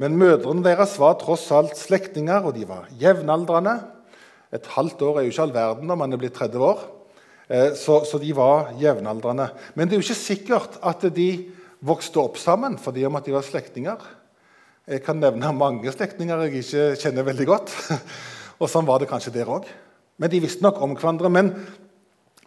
Men 0.00 0.18
mødrene 0.20 0.64
deres 0.64 0.98
var 1.00 1.16
tross 1.20 1.48
alt 1.52 1.76
slektninger, 1.76 2.44
og 2.44 2.54
de 2.56 2.66
var 2.68 2.88
jevnaldrende. 3.00 3.78
Et 4.52 4.66
halvt 4.76 5.02
år 5.06 5.18
er 5.18 5.26
jo 5.26 5.32
ikke 5.32 5.46
all 5.46 5.56
verden 5.56 5.88
når 5.90 5.98
man 6.00 6.12
er 6.12 6.20
blitt 6.20 6.36
30 6.36 6.64
år. 6.68 6.84
Eh, 7.48 7.72
så, 7.76 8.02
så, 8.04 8.20
de 8.20 8.30
var 8.36 8.74
jevnaldrende. 8.80 9.50
Men 9.74 9.88
det 9.88 9.96
er 9.96 10.02
jo 10.02 10.06
ikke 10.06 10.20
sikkert 10.20 10.78
at 10.86 11.08
de 11.16 11.30
vokste 11.80 12.20
opp 12.20 12.36
sammen 12.40 12.76
fordi 12.80 13.06
om 13.08 13.16
at 13.16 13.24
de 13.26 13.34
var 13.34 13.46
slektninger. 13.46 14.04
Jeg 14.90 15.04
kan 15.06 15.20
nevne 15.22 15.52
mange 15.54 15.92
slektninger 15.94 16.40
jeg 16.48 16.64
ikke 16.64 16.86
kjenner 16.98 17.26
veldig 17.28 17.44
godt. 17.46 17.70
Og 18.60 18.66
sånn 18.66 18.88
var 18.88 18.98
det 18.98 19.06
kanskje 19.10 19.30
der 19.36 19.46
òg. 19.46 19.68
Men 20.18 20.32
de 20.32 20.40
visste 20.42 20.64
nok 20.64 20.80
om 20.82 20.96
hverandre. 20.98 21.30
Men, 21.30 21.52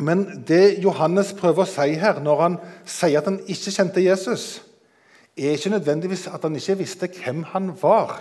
men, 0.03 0.25
det 0.43 0.81
Johannes 0.83 1.31
prøver 1.37 1.63
å 1.63 1.69
si 1.71 1.95
her, 2.01 2.19
når 2.19 2.41
han 2.41 2.57
sier 2.83 3.21
at 3.21 3.29
han 3.31 3.39
ikke 3.47 3.71
kjente 3.77 4.03
Jesus, 4.03 4.59
er 5.39 5.55
ikke 5.55 5.71
nødvendigvis 5.71 6.27
at 6.35 6.43
han 6.43 6.59
ikke 6.59 6.81
visste 6.83 7.07
hvem 7.15 7.45
han 7.53 7.71
var, 7.79 8.19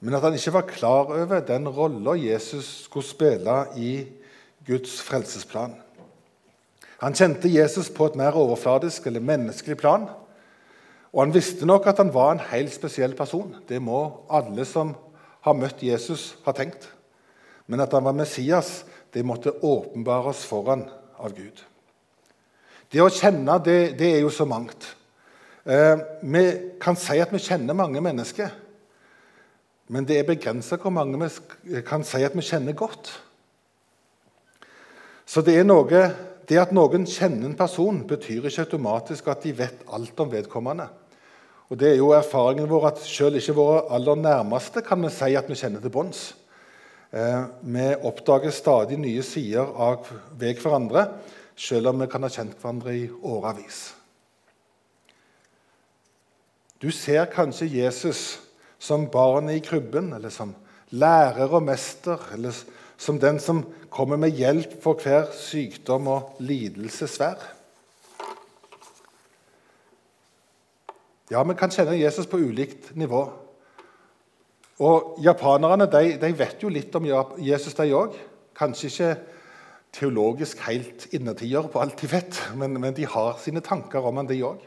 men 0.00 0.16
at 0.16 0.24
han 0.24 0.34
ikke 0.34 0.54
var 0.56 0.66
klar 0.66 1.12
over 1.14 1.44
den 1.46 1.68
rolla 1.68 2.16
Jesus 2.18 2.88
skulle 2.88 3.06
spille 3.06 3.58
i 3.78 3.92
Guds 4.66 4.96
frelsesplan. 5.04 5.76
Han 7.04 7.14
kjente 7.14 7.52
Jesus 7.52 7.92
på 7.92 8.08
et 8.08 8.18
mer 8.18 8.34
overfladisk 8.40 9.06
eller 9.06 9.22
menneskelig 9.22 9.76
plan. 9.78 10.08
Og 11.12 11.26
han 11.26 11.34
visste 11.34 11.68
nok 11.68 11.86
at 11.90 12.00
han 12.00 12.12
var 12.14 12.32
en 12.32 12.46
helt 12.52 12.72
spesiell 12.72 13.14
person. 13.16 13.52
Det 13.68 13.82
må 13.84 14.24
alle 14.32 14.64
som 14.68 14.94
har 15.44 15.58
møtt 15.58 15.84
Jesus, 15.84 16.32
ha 16.46 16.54
tenkt. 16.56 16.88
Men 17.68 17.82
at 17.84 17.92
han 17.92 18.04
var 18.04 18.16
Messias, 18.16 18.82
det 19.12 19.24
måtte 19.26 19.52
åpenbares 19.60 20.44
foran 20.48 20.86
av 21.20 21.34
Gud. 21.36 21.60
Det 22.92 23.00
å 23.00 23.12
kjenne, 23.12 23.58
det, 23.64 23.94
det 24.00 24.08
er 24.14 24.22
jo 24.24 24.32
så 24.32 24.46
mangt. 24.48 24.86
Eh, 25.64 26.00
vi 26.22 26.44
kan 26.80 26.96
si 26.98 27.20
at 27.22 27.32
vi 27.32 27.40
kjenner 27.42 27.76
mange 27.76 28.00
mennesker. 28.04 28.50
Men 29.92 30.08
det 30.08 30.18
er 30.18 30.28
begrensa 30.28 30.78
hvor 30.80 30.94
mange 30.94 31.20
vi 31.20 31.82
kan 31.84 32.04
si 32.06 32.22
at 32.24 32.36
vi 32.36 32.44
kjenner 32.46 32.76
godt. 32.76 33.12
Så 35.28 35.44
det, 35.44 35.58
noe, 35.66 36.02
det 36.48 36.58
at 36.60 36.72
noen 36.74 37.04
kjenner 37.08 37.48
en 37.48 37.56
person, 37.56 38.02
betyr 38.08 38.48
ikke 38.48 38.66
automatisk 38.66 39.28
at 39.32 39.44
de 39.44 39.54
vet 39.56 39.84
alt 39.92 40.20
om 40.20 40.32
vedkommende. 40.32 40.88
Og 41.72 41.78
det 41.80 41.94
er 41.94 42.02
jo 42.02 42.10
erfaringen 42.12 42.68
vår 42.68 42.90
at 42.90 42.98
Selv 43.00 43.38
ikke 43.40 43.56
våre 43.56 43.86
aller 43.96 44.18
nærmeste 44.20 44.82
kan 44.84 45.00
vi 45.00 45.08
si 45.14 45.32
at 45.38 45.48
vi 45.48 45.56
kjenner 45.56 45.80
til 45.80 45.92
bunns. 45.94 46.34
Eh, 47.12 47.46
vi 47.64 47.86
oppdager 48.04 48.52
stadig 48.52 48.98
nye 49.00 49.22
sider 49.24 49.72
av 49.80 50.04
ved 50.36 50.60
hverandre, 50.60 51.06
selv 51.56 51.88
om 51.88 52.04
vi 52.04 52.10
kan 52.12 52.24
ha 52.24 52.28
kjent 52.32 52.58
hverandre 52.60 52.96
i 52.96 53.08
årevis. 53.08 53.80
Du 56.82 56.90
ser 56.92 57.24
kanskje 57.32 57.70
Jesus 57.72 58.40
som 58.82 59.08
barnet 59.08 59.56
i 59.56 59.64
krybben, 59.64 60.12
eller 60.12 60.32
som 60.34 60.52
lærer 60.92 61.52
og 61.56 61.64
mester, 61.64 62.20
eller 62.34 62.52
som 63.00 63.20
den 63.20 63.40
som 63.40 63.64
kommer 63.88 64.20
med 64.20 64.36
hjelp 64.36 64.76
for 64.82 65.00
hver 65.00 65.30
sykdom 65.36 66.08
og 66.10 66.36
lidelse 66.44 67.08
Ja, 71.32 71.40
vi 71.48 71.54
kan 71.56 71.72
kjenne 71.72 71.96
Jesus 71.96 72.26
på 72.28 72.36
ulikt 72.44 72.90
nivå. 72.98 73.22
Og 74.84 75.14
Japanerne 75.24 75.86
de, 75.88 76.16
de 76.20 76.28
vet 76.36 76.60
jo 76.60 76.68
litt 76.68 76.92
om 76.98 77.06
Jesus, 77.40 77.76
de 77.78 77.86
òg. 77.96 78.18
Kanskje 78.58 78.90
ikke 78.90 79.12
teologisk 79.96 80.60
helt 80.66 81.06
innertier 81.16 81.70
på 81.72 81.80
alt 81.80 82.02
de 82.02 82.10
vet, 82.12 82.36
men, 82.60 82.76
men 82.80 82.92
de 82.96 83.08
har 83.08 83.40
sine 83.40 83.62
tanker 83.64 84.04
om 84.04 84.20
han, 84.20 84.28
de 84.28 84.42
òg. 84.44 84.60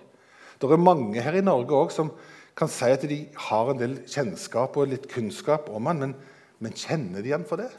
Det 0.58 0.72
er 0.72 0.82
mange 0.82 1.22
her 1.22 1.38
i 1.38 1.46
Norge 1.46 1.78
også 1.78 2.02
som 2.02 2.12
kan 2.58 2.72
si 2.72 2.90
at 2.90 3.06
de 3.12 3.20
har 3.50 3.70
en 3.70 3.82
del 3.82 3.96
kjennskap 4.10 4.78
og 4.80 4.90
litt 4.90 5.10
kunnskap 5.12 5.70
om 5.70 5.92
han, 5.92 6.02
men, 6.02 6.18
men 6.64 6.78
kjenner 6.78 7.22
de 7.22 7.36
han 7.36 7.46
for 7.46 7.62
det? 7.62 7.70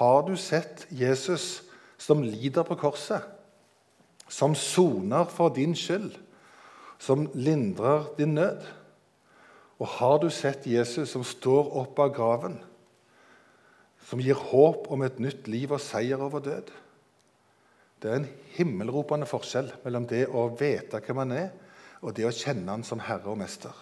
Har 0.00 0.24
du 0.26 0.34
sett 0.40 0.88
Jesus 0.90 1.62
som 2.00 2.26
lider 2.26 2.66
på 2.66 2.78
korset, 2.80 3.22
som 4.26 4.56
soner 4.58 5.28
for 5.30 5.54
din 5.54 5.76
skyld, 5.78 6.16
som 6.98 7.26
lindrer 7.34 8.08
din 8.18 8.34
nød? 8.36 8.64
Og 9.80 9.90
har 9.98 10.18
du 10.22 10.30
sett 10.32 10.66
Jesus 10.66 11.12
som 11.12 11.24
står 11.24 11.74
opp 11.82 11.98
av 12.00 12.14
graven, 12.16 12.56
som 14.06 14.22
gir 14.22 14.38
håp 14.38 14.86
om 14.92 15.02
et 15.04 15.18
nytt 15.20 15.48
liv 15.50 15.74
og 15.74 15.82
seier 15.82 16.20
over 16.22 16.44
død? 16.44 16.70
Det 18.02 18.10
er 18.12 18.20
en 18.20 18.30
himmelropende 18.56 19.28
forskjell 19.28 19.72
mellom 19.84 20.06
det 20.08 20.26
å 20.28 20.48
vite 20.56 21.00
hvem 21.02 21.24
han 21.24 21.36
er, 21.36 21.50
og 22.04 22.14
det 22.16 22.28
å 22.28 22.34
kjenne 22.34 22.70
han 22.70 22.84
som 22.86 23.00
herre 23.02 23.32
og 23.32 23.40
mester. 23.40 23.72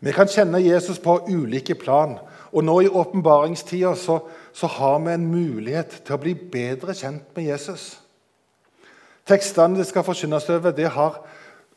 Vi 0.00 0.12
kan 0.14 0.30
kjenne 0.30 0.60
Jesus 0.62 0.98
på 1.02 1.16
ulike 1.26 1.74
plan. 1.74 2.18
Og 2.52 2.64
nå 2.64 2.74
i 2.80 2.88
åpenbaringstida 2.88 3.94
så, 3.98 4.20
så, 4.52 4.66
har 4.66 5.00
vi 5.04 5.12
en 5.12 5.26
mulighet 5.26 6.00
til 6.04 6.14
å 6.14 6.20
bli 6.22 6.34
bedre 6.38 6.94
kjent 6.96 7.34
med 7.36 7.50
Jesus. 7.50 7.98
Tekstene 9.28 9.76
det 9.76 9.88
skal 9.88 10.06
forkynnes 10.06 10.48
over, 10.54 10.72
det 10.72 10.88
har, 10.94 11.18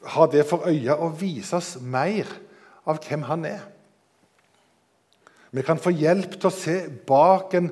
har 0.03 0.31
det 0.31 0.45
for 0.49 0.65
øye 0.69 0.95
å 0.95 1.11
vise 1.13 1.55
oss 1.57 1.75
mer 1.81 2.29
av 2.89 3.01
hvem 3.05 3.25
han 3.29 3.45
er. 3.45 3.65
Vi 5.51 5.63
kan 5.67 5.79
få 5.81 5.91
hjelp 5.93 6.37
til 6.37 6.47
å 6.47 6.55
se 6.55 6.75
bak 7.07 7.53
en 7.59 7.69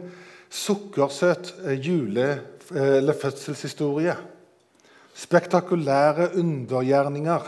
sukkersøt 0.49 1.53
eh, 1.63 1.79
jule- 1.79 2.41
eh, 2.75 2.97
eller 2.99 3.13
fødselshistorie. 3.13 4.15
Spektakulære 5.15 6.33
undergjerninger 6.39 7.47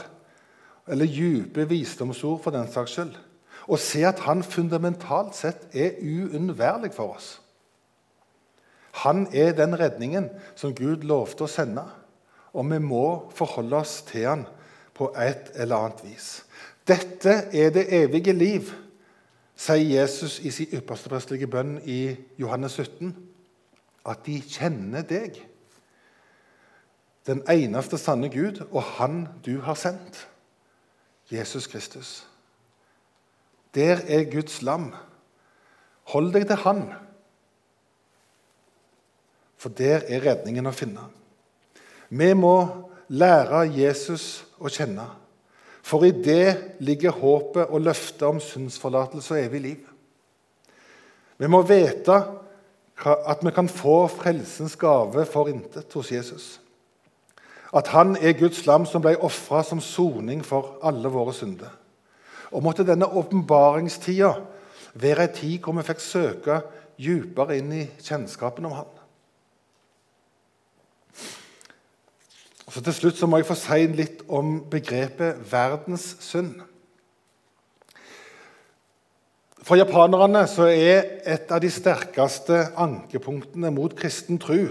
eller 0.88 1.06
dype 1.06 1.67
visdomsord 1.70 2.41
for 2.44 2.56
den 2.56 2.72
saks 2.72 2.96
skyld. 2.96 3.13
Og 3.67 3.80
se 3.80 4.02
at 4.08 4.20
han 4.26 4.41
fundamentalt 4.44 5.36
sett 5.38 5.67
er 5.76 6.00
uunnværlig 6.02 6.94
for 6.96 7.15
oss. 7.15 7.36
Han 9.06 9.28
er 9.34 9.54
den 9.56 9.78
redningen 9.80 10.30
som 10.56 10.74
Gud 10.76 11.06
lovte 11.08 11.46
å 11.46 11.52
sende, 11.52 11.86
og 12.52 12.67
vi 12.72 12.80
må 12.84 13.30
forholde 13.36 13.78
oss 13.80 14.02
til 14.10 14.28
han 14.28 14.48
på 15.02 15.10
et 15.18 15.50
eller 15.58 15.82
annet 15.82 16.04
vis. 16.06 16.30
Dette 16.88 17.34
er 17.58 17.72
det 17.74 17.88
evige 17.90 18.34
liv, 18.38 18.70
sier 19.58 20.02
Jesus 20.02 20.40
i 20.46 20.52
sin 20.54 20.76
ypperste 20.78 21.10
prestelige 21.10 21.50
bønn 21.50 21.80
i 21.90 22.14
Johannes 22.42 22.78
17. 22.78 23.16
At 24.06 24.22
de 24.26 24.38
kjenner 24.46 25.06
deg, 25.06 25.40
den 27.30 27.42
eneste 27.50 27.98
sanne 28.02 28.30
Gud, 28.34 28.64
og 28.72 28.82
Han 28.98 29.28
du 29.46 29.60
har 29.66 29.78
sendt. 29.78 30.28
Jesus 31.32 31.68
Kristus. 31.68 32.28
Der 33.76 34.02
er 34.08 34.26
Guds 34.30 34.62
lam. 34.62 34.92
Hold 36.12 36.34
deg 36.34 36.46
til 36.50 36.62
Han, 36.66 36.86
for 39.58 39.70
der 39.70 40.04
er 40.10 40.26
redningen 40.26 40.68
å 40.68 40.76
finne. 40.76 41.06
Vi 42.10 42.34
må 42.34 42.56
lære 43.08 43.70
Jesus 43.72 44.42
å 44.62 44.71
kjenne, 44.71 45.08
for 45.82 46.06
i 46.06 46.13
det 46.13 46.78
ligger 46.86 47.17
håpet 47.17 47.71
og 47.74 47.82
løftet 47.82 48.28
om 48.28 48.39
syndsforlatelse 48.43 49.34
og 49.34 49.41
evig 49.41 49.62
liv. 49.62 49.88
Vi 51.41 51.50
må 51.50 51.63
vite 51.65 52.19
at 53.02 53.41
vi 53.41 53.54
kan 53.56 53.69
få 53.69 54.06
frelsens 54.13 54.78
gave 54.78 55.26
for 55.26 55.50
intet 55.50 55.93
hos 55.97 56.12
Jesus 56.13 56.52
at 57.74 57.88
han 57.88 58.17
er 58.19 58.36
Guds 58.36 58.65
lam 58.67 58.86
som 58.86 59.04
ble 59.04 59.15
ofra 59.24 59.63
som 59.63 59.80
soning 59.84 60.43
for 60.43 60.76
alle 60.84 61.12
våre 61.12 61.34
synder. 61.34 61.71
Og 62.52 62.63
måtte 62.63 62.84
denne 62.88 63.08
åpenbaringstida 63.08 64.34
være 65.00 65.28
ei 65.28 65.36
tid 65.36 65.60
hvor 65.63 65.78
vi 65.78 65.86
fikk 65.88 66.04
søke 66.04 66.58
dypere 67.00 67.58
inn 67.62 67.71
i 67.74 67.86
kjennskapen 68.04 68.67
om 68.67 68.76
han. 68.82 68.89
Og 72.72 72.76
så 72.78 72.82
Til 72.88 72.94
slutt 72.96 73.18
så 73.20 73.28
må 73.28 73.42
jeg 73.42 73.50
få 73.50 73.56
si 73.60 73.86
litt 73.92 74.22
om 74.32 74.62
begrepet 74.72 75.42
verdens 75.52 76.14
synd. 76.24 76.54
For 79.60 79.76
japanerne 79.76 80.46
så 80.48 80.70
er 80.72 81.20
et 81.28 81.52
av 81.52 81.60
de 81.60 81.68
sterkeste 81.68 82.70
ankepunktene 82.80 83.74
mot 83.76 83.92
kristen 83.92 84.40
tro 84.40 84.62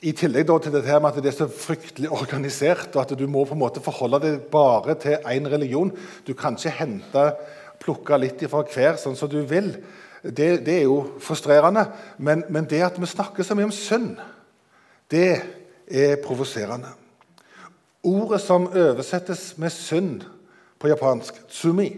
i 0.00 0.14
tillegg 0.16 0.48
til 0.48 0.72
dette 0.72 0.96
med 0.96 1.10
at 1.10 1.18
det 1.20 1.28
er 1.28 1.36
så 1.36 1.48
fryktelig 1.52 2.08
organisert, 2.08 2.88
og 2.96 3.02
at 3.02 3.12
du 3.20 3.26
må 3.28 3.44
på 3.44 3.52
en 3.52 3.60
måte 3.60 3.84
forholde 3.84 4.22
deg 4.24 4.38
bare 4.48 4.96
til 4.96 5.28
én 5.28 5.44
religion 5.52 5.92
Du 6.24 6.32
kan 6.32 6.56
ikke 6.56 6.72
hente, 6.78 7.26
plukke 7.84 8.16
litt 8.16 8.40
fra 8.48 8.64
hver 8.64 8.96
sånn 8.96 9.16
som 9.16 9.28
du 9.28 9.42
vil. 9.44 9.74
Det, 10.24 10.64
det 10.64 10.78
er 10.78 10.86
jo 10.88 11.18
frustrerende. 11.20 11.84
Men, 12.16 12.46
men, 12.48 12.64
det 12.64 12.80
at 12.80 12.96
vi 12.96 13.12
snakker 13.12 13.44
så 13.44 13.52
mye 13.52 13.68
om 13.68 13.76
synd, 13.76 14.16
det 15.12 15.44
er 15.86 16.16
provoserende. 16.24 16.92
Ordet 18.04 18.40
som 18.40 18.66
oversettes 18.68 19.54
med 19.58 19.72
synd 19.72 20.24
på 20.78 20.88
japansk, 20.88 21.38
tsumi, 21.48 21.88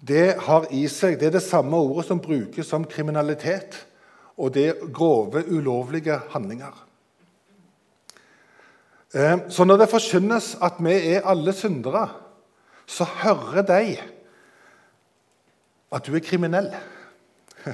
det 0.00 0.34
har 0.46 0.66
i 0.72 0.86
seg, 0.88 1.18
det 1.20 1.28
er 1.28 1.36
det 1.36 1.44
samme 1.44 1.76
ordet 1.76 2.06
som 2.08 2.22
brukes 2.22 2.66
som 2.66 2.86
kriminalitet. 2.88 3.76
Og 4.40 4.54
det 4.54 4.66
er 4.70 4.86
grove, 4.94 5.44
ulovlige 5.52 6.16
handlinger. 6.32 6.72
Eh, 9.14 9.36
så 9.48 9.64
når 9.64 9.82
det 9.82 9.90
forkynnes 9.90 10.54
at 10.62 10.80
vi 10.80 10.94
er 11.14 11.26
alle 11.28 11.52
syndere, 11.52 12.08
så 12.86 13.04
hører 13.04 13.62
de 13.62 13.98
at 15.92 16.06
du 16.06 16.14
er 16.14 16.24
kriminell. 16.24 16.70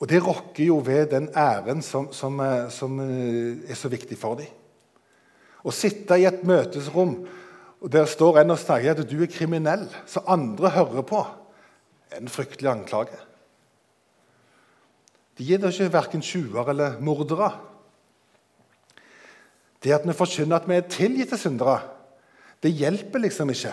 Og 0.00 0.08
det 0.08 0.22
rokker 0.24 0.64
jo 0.64 0.78
ved 0.84 1.10
den 1.12 1.28
æren 1.36 1.82
som, 1.84 2.08
som, 2.12 2.40
eh, 2.40 2.70
som, 2.72 3.00
eh, 3.00 3.70
er 3.70 3.76
så 3.76 3.88
viktig 3.92 4.18
for 4.18 4.40
dem. 4.40 4.48
Å 5.60 5.72
sitte 5.76 6.16
i 6.16 6.24
et 6.24 6.44
møtesrom 6.48 7.18
og 7.80 7.88
der 7.92 8.04
står 8.08 8.42
en 8.42 8.52
og 8.52 8.60
snakker 8.60 8.92
at 8.92 9.08
du 9.08 9.16
er 9.22 9.32
kriminell, 9.32 9.86
så 10.06 10.22
andre 10.28 10.72
hører 10.74 11.04
på, 11.08 11.24
en 12.16 12.28
fryktelig 12.28 12.68
anklage. 12.68 13.16
De 15.38 15.46
er 15.54 15.60
da 15.62 15.70
ikke 15.72 15.92
verken 15.94 16.24
tjuver 16.24 16.68
eller 16.72 16.98
mordere. 17.00 17.54
Det 19.80 19.94
at 19.96 20.04
vi 20.04 20.12
forkynner 20.12 20.60
at 20.60 20.68
vi 20.68 20.76
er 20.76 20.90
tilgitte 20.92 21.38
syndere, 21.40 21.78
det 22.60 22.74
hjelper 22.76 23.22
liksom 23.24 23.50
ikke. 23.54 23.72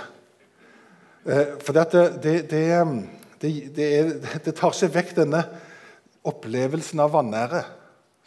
Eh, 1.27 1.57
for 1.59 1.75
det, 1.75 2.03
det, 2.23 2.35
det, 2.47 2.63
det, 4.45 4.53
tar 4.55 4.71
ikke 4.71 4.93
vekk 4.93 5.15
denne 5.17 5.43
opplevelsen 6.27 7.01
av 7.03 7.13
vanære 7.15 7.63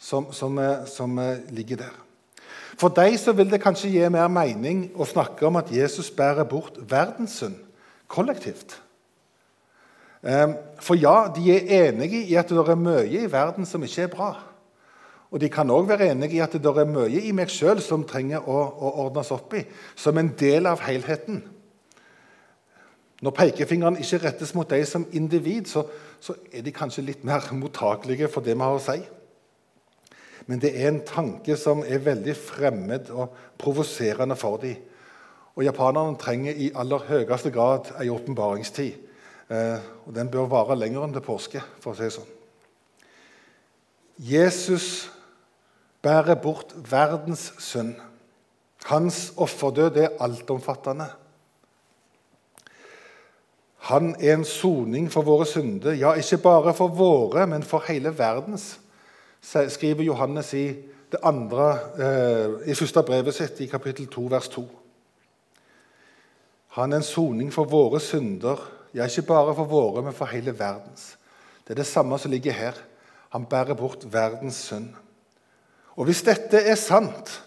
som, 0.01 0.31
som, 0.33 0.57
eh, 0.59 0.85
som, 0.89 1.17
eh, 1.19 1.43
ligger 1.49 1.83
der. 1.83 1.97
For 2.79 2.89
deg 2.89 3.17
så 3.19 3.35
vil 3.37 3.51
det 3.51 3.61
kanskje 3.61 3.91
gi 3.93 4.09
mer 4.09 4.29
mening 4.31 4.87
å 4.95 5.05
snakke 5.05 5.45
om 5.45 5.59
at 5.59 5.69
Jesus 5.71 6.09
bærer 6.09 6.47
bort 6.49 6.79
verdenssynd 6.89 7.59
kollektivt. 8.09 8.79
For 10.21 10.95
ja, 10.95 11.31
de 11.33 11.47
er 11.49 11.89
enige 11.89 12.19
i 12.29 12.35
at 12.37 12.49
det 12.49 12.57
er 12.57 12.77
mye 12.77 13.23
i 13.23 13.31
verden 13.31 13.65
som 13.65 13.81
ikke 13.83 14.03
er 14.05 14.11
bra. 14.13 14.31
Og 15.31 15.39
de 15.39 15.47
kan 15.49 15.69
òg 15.71 15.87
være 15.87 16.09
enige 16.11 16.35
i 16.35 16.43
at 16.43 16.57
det 16.59 16.67
er 16.67 16.89
mye 16.91 17.23
i 17.23 17.31
meg 17.35 17.51
sjøl 17.51 17.79
som 17.83 18.03
trenger 18.07 18.43
å, 18.43 18.57
å, 18.67 18.91
ordnes 19.05 19.31
opp 19.31 19.55
i, 19.55 19.63
som 19.95 20.17
en 20.19 20.33
del 20.37 20.67
av 20.67 20.83
helheten. 20.83 21.39
Når 23.21 23.35
pekefingeren 23.37 23.99
ikke 24.01 24.19
rettes 24.25 24.51
mot 24.57 24.67
deg 24.67 24.83
som 24.89 25.05
individ, 25.15 25.69
så, 25.71 25.85
så 26.21 26.37
er 26.53 26.63
de 26.63 26.73
kanskje 26.75 27.05
litt 27.07 27.25
mer 27.27 27.49
mottakelige 27.57 28.29
for 28.31 28.45
det 28.45 28.55
vi 28.55 28.65
har 28.65 28.77
å 28.77 28.83
si. 28.83 28.99
Men 30.49 30.61
det 30.61 30.73
er 30.73 30.89
en 30.89 31.03
tanke 31.05 31.55
som 31.57 31.83
er 31.85 32.01
veldig 32.01 32.33
fremmed 32.37 33.11
og 33.13 33.35
provoserende 33.61 34.37
for 34.37 34.61
dem. 34.61 34.79
Og 35.57 35.65
japanerne 35.67 36.17
trenger 36.17 36.57
i 36.57 36.71
aller 36.79 37.03
høyeste 37.09 37.51
grad 37.53 37.91
en 37.97 38.13
åpenbaringstid 38.15 39.11
Eh, 39.51 39.79
og 40.05 40.15
den 40.15 40.29
bør 40.31 40.47
vare 40.47 40.77
lenger 40.79 41.03
enn 41.03 41.15
til 41.15 41.25
påske, 41.25 41.61
for 41.83 41.91
å 41.91 41.97
si 41.97 42.07
det 42.07 42.13
sånn. 42.15 42.29
Jesus 44.21 44.85
bærer 46.05 46.37
bort 46.39 46.71
verdens 46.87 47.49
synd. 47.59 47.97
Hans 48.87 49.33
offerdød 49.35 49.99
er 49.99 50.15
altomfattende. 50.23 51.09
Han 53.81 54.15
er 54.19 54.35
en 54.35 54.45
soning 54.45 55.07
for 55.11 55.25
våre 55.25 55.45
synder, 55.49 55.95
ja, 55.97 56.13
ikke 56.13 56.37
bare 56.43 56.73
for 56.77 56.93
våre, 56.93 57.47
men 57.49 57.63
for 57.65 57.81
hele 57.87 58.11
verdens, 58.17 58.75
skriver 59.41 60.05
Johannes 60.05 60.53
i 60.53 60.67
det 61.11 61.19
andre, 61.23 61.71
eh, 61.97 62.69
i 62.71 62.75
første 62.77 63.03
brevet 63.03 63.33
sitt, 63.35 63.59
i 63.59 63.67
kapittel 63.71 64.05
2, 64.07 64.27
vers 64.29 64.47
2. 64.53 64.63
Han 66.77 66.93
er 66.93 67.01
en 67.01 67.03
soning 67.03 67.49
for 67.53 67.65
våre 67.65 67.99
synder, 67.99 68.61
ja, 68.93 69.05
ikke 69.05 69.27
bare 69.33 69.55
for 69.55 69.65
våre, 69.65 70.03
men 70.05 70.13
for 70.13 70.29
hele 70.29 70.53
verdens. 70.59 71.17
Det 71.65 71.73
er 71.73 71.81
det 71.81 71.87
samme 71.89 72.19
som 72.19 72.31
ligger 72.31 72.51
her. 72.51 72.77
Han 73.29 73.45
bærer 73.45 73.73
bort 73.73 74.05
verdens 74.13 74.55
synd. 74.55 74.93
Og 75.95 76.05
hvis 76.05 76.21
dette 76.21 76.57
er 76.57 76.75
sant, 76.75 77.41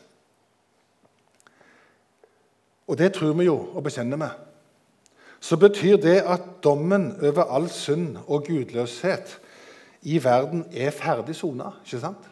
og 2.87 2.99
det 2.99 3.15
tror 3.15 3.33
vi 3.33 3.45
jo 3.45 3.57
og 3.75 3.85
bekjenner 3.85 4.21
vi, 4.21 4.29
så 5.45 5.59
betyr 5.61 5.99
det 6.01 6.23
at 6.25 6.45
dommen 6.65 7.11
over 7.21 7.51
all 7.53 7.67
synd 7.69 8.17
og 8.25 8.47
gudløshet 8.47 9.35
i 10.09 10.17
verden 10.25 10.65
er 10.73 10.93
ferdig 10.95 11.35
sona. 11.37 11.75
Ikke 11.85 12.01
sant? 12.01 12.31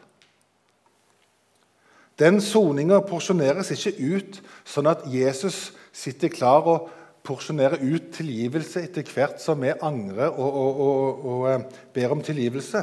Den 2.18 2.40
soninga 2.40 3.02
porsjoneres 3.04 3.72
ikke 3.74 3.92
ut 4.14 4.38
sånn 4.64 4.88
at 4.88 5.04
Jesus 5.12 5.72
sitter 5.92 6.32
klar 6.32 6.68
og 6.68 6.86
porsjonerer 7.26 7.82
ut 7.84 8.06
tilgivelse 8.16 8.80
etter 8.86 9.04
hvert 9.12 9.42
som 9.42 9.60
vi 9.60 9.74
angrer 9.74 10.32
og, 10.32 10.56
og, 10.62 10.80
og, 10.86 11.26
og 11.32 11.44
eh, 11.50 11.66
ber 11.92 12.14
om 12.16 12.22
tilgivelse. 12.24 12.82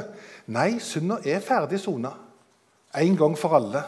Nei, 0.54 0.76
synda 0.82 1.18
er 1.26 1.42
ferdig 1.42 1.80
sona. 1.82 2.12
En 3.02 3.18
gang 3.18 3.34
for 3.38 3.56
alle. 3.58 3.82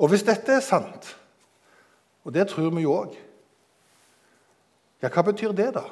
Og 0.00 0.08
hvis 0.12 0.24
dette 0.24 0.56
er 0.56 0.64
sant, 0.64 1.12
og 2.24 2.32
det 2.32 2.48
tror 2.48 2.72
vi 2.72 2.86
jo 2.86 2.96
òg 2.96 3.20
Ja, 5.02 5.10
hva 5.10 5.24
betyr 5.26 5.54
det, 5.56 5.72
da? 5.74 5.82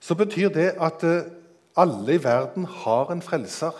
Så 0.00 0.16
betyr 0.18 0.50
det 0.52 0.74
at 0.82 1.04
eh, 1.06 1.30
alle 1.78 2.16
i 2.16 2.22
verden 2.22 2.66
har 2.66 3.12
en 3.12 3.22
frelser 3.22 3.76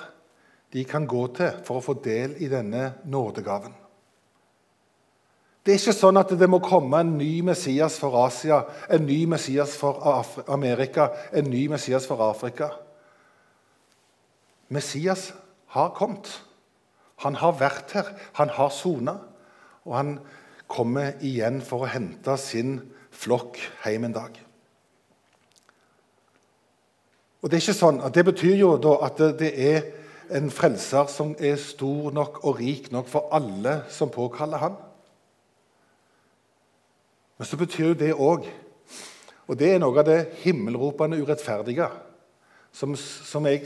de 0.72 0.84
kan 0.86 1.06
gå 1.06 1.26
til 1.34 1.62
for 1.66 1.80
å 1.80 1.84
få 1.84 1.96
del 2.04 2.36
i 2.38 2.48
denne 2.48 2.92
nådegaven. 3.10 3.74
Det 5.60 5.74
er 5.74 5.80
ikke 5.80 5.92
sånn 5.92 6.16
at 6.16 6.30
det 6.40 6.48
må 6.48 6.60
komme 6.64 7.02
en 7.02 7.16
ny 7.18 7.42
Messias 7.44 7.98
for 8.00 8.14
Asia, 8.22 8.62
en 8.88 9.04
ny 9.04 9.24
Messias 9.28 9.74
for 9.76 9.98
Amerika, 10.48 11.10
en 11.36 11.50
ny 11.50 11.66
Messias 11.68 12.06
for 12.08 12.22
Afrika. 12.24 12.70
Messias 14.72 15.32
har 15.74 15.92
kommet. 15.98 16.30
Han 17.26 17.36
har 17.36 17.58
vært 17.60 17.92
her, 17.92 18.14
han 18.38 18.54
har 18.56 18.70
sona, 18.72 19.18
og 19.84 19.96
han 19.98 20.14
kommer 20.70 21.18
igjen 21.26 21.60
for 21.66 21.84
å 21.84 21.90
hente 21.90 22.36
sin 22.38 22.78
flokk 23.10 23.58
hjem 23.84 24.06
en 24.08 24.16
dag. 24.16 24.38
Og 27.40 27.48
Det 27.48 27.56
er 27.56 27.64
ikke 27.64 27.78
sånn, 27.78 28.02
at 28.04 28.14
det 28.14 28.26
betyr 28.28 28.56
jo 28.60 28.74
da 28.80 28.98
at 29.06 29.20
det 29.40 29.50
er 29.56 29.88
en 30.36 30.50
frelser 30.52 31.08
som 31.10 31.32
er 31.40 31.56
stor 31.58 32.12
nok 32.14 32.42
og 32.44 32.60
rik 32.60 32.90
nok 32.92 33.08
for 33.10 33.32
alle 33.34 33.80
som 33.90 34.12
påkaller 34.12 34.60
han. 34.60 34.76
Men 37.40 37.48
så 37.48 37.56
betyr 37.56 37.92
jo 37.92 37.98
det 37.98 38.12
òg 38.14 38.48
Og 39.50 39.56
det 39.58 39.72
er 39.72 39.80
noe 39.82 39.98
av 39.98 40.06
det 40.06 40.28
himmelropende 40.44 41.16
urettferdige 41.18 41.88
som, 42.70 42.92
som 42.94 43.48
jeg 43.48 43.64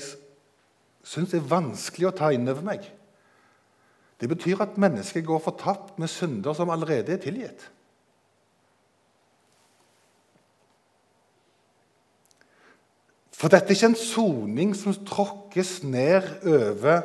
syns 1.05 1.35
er 1.37 1.45
vanskelig 1.45 2.09
å 2.09 2.15
ta 2.17 2.31
inn 2.33 2.49
over 2.49 2.65
meg. 2.65 2.87
Det 4.25 4.31
betyr 4.31 4.63
at 4.65 4.79
mennesket 4.81 5.27
går 5.27 5.43
fortapt 5.45 5.99
med 6.01 6.09
synder 6.09 6.55
som 6.57 6.71
allerede 6.73 7.13
er 7.13 7.19
tilgitt. 7.21 7.67
For 13.37 13.53
dette 13.53 13.69
er 13.69 13.77
ikke 13.77 13.91
en 13.91 13.99
soning 14.01 14.71
som 14.73 14.95
tråkkes 15.05 15.83
ned 15.85 16.31
over 16.49 17.03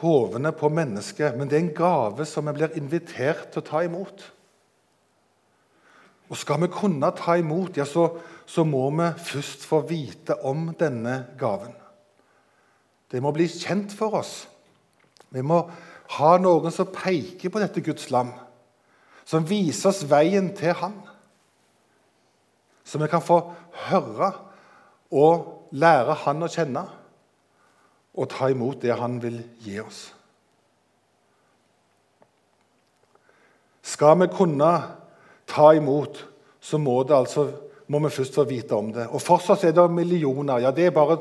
hovene 0.00 0.54
på 0.56 0.70
mennesket, 0.72 1.36
men 1.36 1.50
det 1.50 1.58
er 1.58 1.64
en 1.66 1.74
gave 1.76 2.24
som 2.24 2.48
vi 2.48 2.54
blir 2.56 2.78
invitert 2.80 3.50
til 3.50 3.60
å 3.60 3.66
ta 3.66 3.82
imot. 3.84 4.24
Og 6.32 6.40
Skal 6.40 6.62
vi 6.64 6.70
kunne 6.72 7.10
ta 7.18 7.34
imot, 7.36 7.76
ja, 7.76 7.84
så, 7.84 8.06
så 8.48 8.64
må 8.64 8.86
vi 8.96 9.10
først 9.28 9.68
få 9.68 9.82
vite 9.90 10.38
om 10.40 10.70
denne 10.80 11.18
gaven. 11.36 11.76
Det 13.12 13.20
må 13.20 13.34
bli 13.36 13.44
kjent 13.44 13.92
for 13.92 14.16
oss. 14.22 14.46
Vi 15.28 15.44
må 15.44 15.60
ha 16.14 16.36
noen 16.38 16.72
som 16.74 16.90
peker 16.92 17.50
på 17.50 17.62
dette 17.62 17.82
Guds 17.84 18.10
lam, 18.14 18.32
som 19.26 19.46
viser 19.46 19.90
oss 19.90 20.04
veien 20.06 20.52
til 20.56 20.76
Han. 20.80 20.94
Så 22.86 23.00
vi 23.02 23.08
kan 23.10 23.24
få 23.24 23.40
høre 23.88 24.30
og 25.10 25.72
lære 25.74 26.14
Han 26.22 26.46
å 26.46 26.50
kjenne 26.50 26.84
og 28.16 28.30
ta 28.32 28.48
imot 28.52 28.80
det 28.84 28.94
Han 28.96 29.18
vil 29.22 29.40
gi 29.64 29.80
oss. 29.82 30.06
Skal 33.86 34.16
vi 34.22 34.30
kunne 34.34 34.70
ta 35.46 35.68
imot, 35.76 36.18
så 36.60 36.78
må, 36.82 36.98
altså, 37.04 37.46
må 37.86 38.00
vi 38.02 38.10
først 38.10 38.34
få 38.34 38.44
vite 38.48 38.74
om 38.74 38.88
det. 38.94 39.06
Og 39.14 39.22
Fortsatt 39.22 39.62
er 39.64 39.76
det 39.76 39.90
millioner. 39.94 40.58
ja, 40.58 40.70
det 40.74 40.88
er, 40.88 40.90
bare, 40.90 41.20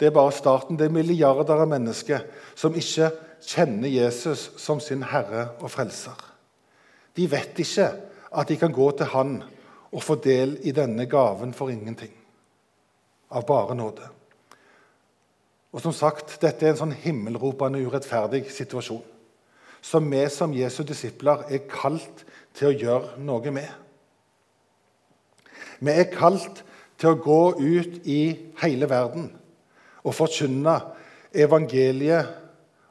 det 0.00 0.08
er 0.08 0.14
bare 0.16 0.32
starten. 0.32 0.78
Det 0.78 0.86
er 0.86 0.94
milliarder 0.94 1.60
av 1.60 1.68
mennesker 1.68 2.24
som 2.56 2.74
ikke 2.74 3.10
kjenner 3.46 3.88
Jesus 3.88 4.50
som 4.60 4.80
sin 4.82 5.04
herre 5.06 5.50
og 5.60 5.70
frelser. 5.70 6.18
De 7.16 7.28
vet 7.30 7.58
ikke 7.62 7.88
at 8.36 8.48
de 8.48 8.58
kan 8.60 8.74
gå 8.74 8.90
til 8.98 9.10
Han 9.14 9.38
og 9.92 10.02
få 10.02 10.18
del 10.20 10.58
i 10.66 10.74
denne 10.76 11.06
gaven 11.06 11.54
for 11.54 11.70
ingenting 11.72 12.12
av 13.30 13.46
bare 13.46 13.74
nåde. 13.74 14.08
Og 15.72 15.82
som 15.82 15.92
sagt, 15.92 16.38
Dette 16.42 16.66
er 16.66 16.74
en 16.74 16.80
sånn 16.80 16.96
himmelropende 17.04 17.82
urettferdig 17.84 18.46
situasjon 18.52 19.04
som 19.86 20.08
vi 20.10 20.24
som 20.32 20.54
Jesu 20.56 20.82
disipler 20.82 21.44
er 21.46 21.66
kalt 21.70 22.24
til 22.56 22.72
å 22.72 22.76
gjøre 22.76 23.20
noe 23.22 23.52
med. 23.54 23.68
Vi 25.78 25.92
er 25.92 26.08
kalt 26.10 26.64
til 26.98 27.12
å 27.12 27.20
gå 27.20 27.42
ut 27.60 28.00
i 28.08 28.20
hele 28.62 28.88
verden 28.90 29.28
og 30.02 30.16
forkynne 30.16 30.74
evangeliet 31.36 32.45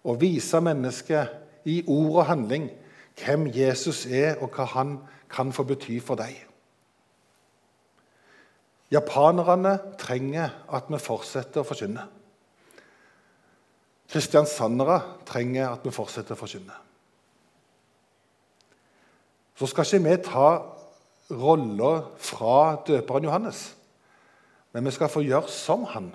og 0.06 0.22
vise 0.22 0.62
mennesket 0.62 1.66
i 1.66 1.82
ord 1.90 2.20
og 2.22 2.28
handling 2.30 2.70
hvem 3.18 3.48
Jesus 3.56 4.06
er, 4.06 4.36
og 4.44 4.54
hva 4.54 4.68
han 4.76 4.98
kan 5.32 5.54
få 5.56 5.64
bety 5.68 5.98
for 6.04 6.20
deg. 6.20 6.36
Japanerne 8.92 9.80
trenger 10.00 10.52
at 10.76 10.92
vi 10.92 11.00
fortsetter 11.02 11.64
å 11.64 11.68
forkynne. 11.68 12.04
Kristiansandere 14.12 15.00
trenger 15.26 15.72
at 15.72 15.86
vi 15.86 15.94
fortsetter 15.96 16.36
å 16.36 16.40
forkynne. 16.40 16.76
Så 19.56 19.72
skal 19.72 19.88
ikke 19.88 20.04
vi 20.06 20.18
ta 20.28 20.50
rolla 21.32 21.94
fra 22.22 22.76
døperen 22.86 23.26
Johannes, 23.26 23.72
men 24.76 24.86
vi 24.86 24.94
skal 24.94 25.10
få 25.10 25.24
gjøre 25.26 25.50
som 25.50 25.88
han. 25.96 26.12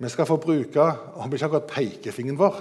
Vi 0.00 0.08
skal 0.12 0.28
få 0.28 0.36
bruke 0.40 0.84
om 1.16 1.32
ikke 1.32 1.48
akkurat 1.48 1.72
pekefingeren 1.72 2.38
vår. 2.38 2.60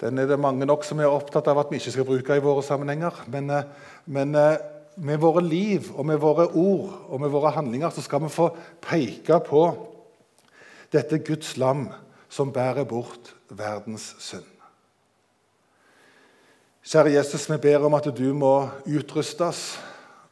Den 0.00 0.18
er 0.18 0.28
det 0.30 0.38
mange 0.38 0.66
nok 0.66 0.84
som 0.86 1.00
er 1.02 1.10
opptatt 1.10 1.48
av 1.50 1.58
at 1.58 1.70
vi 1.72 1.80
ikke 1.80 1.94
skal 1.96 2.06
bruke 2.06 2.36
i 2.38 2.42
våre 2.42 2.62
sammenhenger. 2.62 3.24
Men, 3.26 3.50
eh, 3.50 3.64
men 4.06 4.34
eh, 4.34 4.58
med 4.96 5.18
våre 5.18 5.42
liv 5.42 5.90
og 5.94 6.06
med 6.06 6.20
våre 6.22 6.46
ord 6.54 6.92
og 7.08 7.20
med 7.20 7.30
våre 7.30 7.50
handlinger 7.54 7.90
så 7.94 8.02
skal 8.02 8.22
vi 8.22 8.30
få 8.34 8.50
peke 8.82 9.40
på 9.46 9.64
dette 10.92 11.18
Guds 11.18 11.56
lam 11.56 11.88
som 12.28 12.52
bærer 12.52 12.86
bort 12.88 13.34
verdens 13.50 14.14
synd. 14.22 14.46
Kjære 16.88 17.12
Jesus, 17.18 17.50
vi 17.50 17.58
ber 17.60 17.84
om 17.84 17.94
at 17.98 18.06
du 18.16 18.32
må 18.32 18.68
utrustes, 18.86 19.78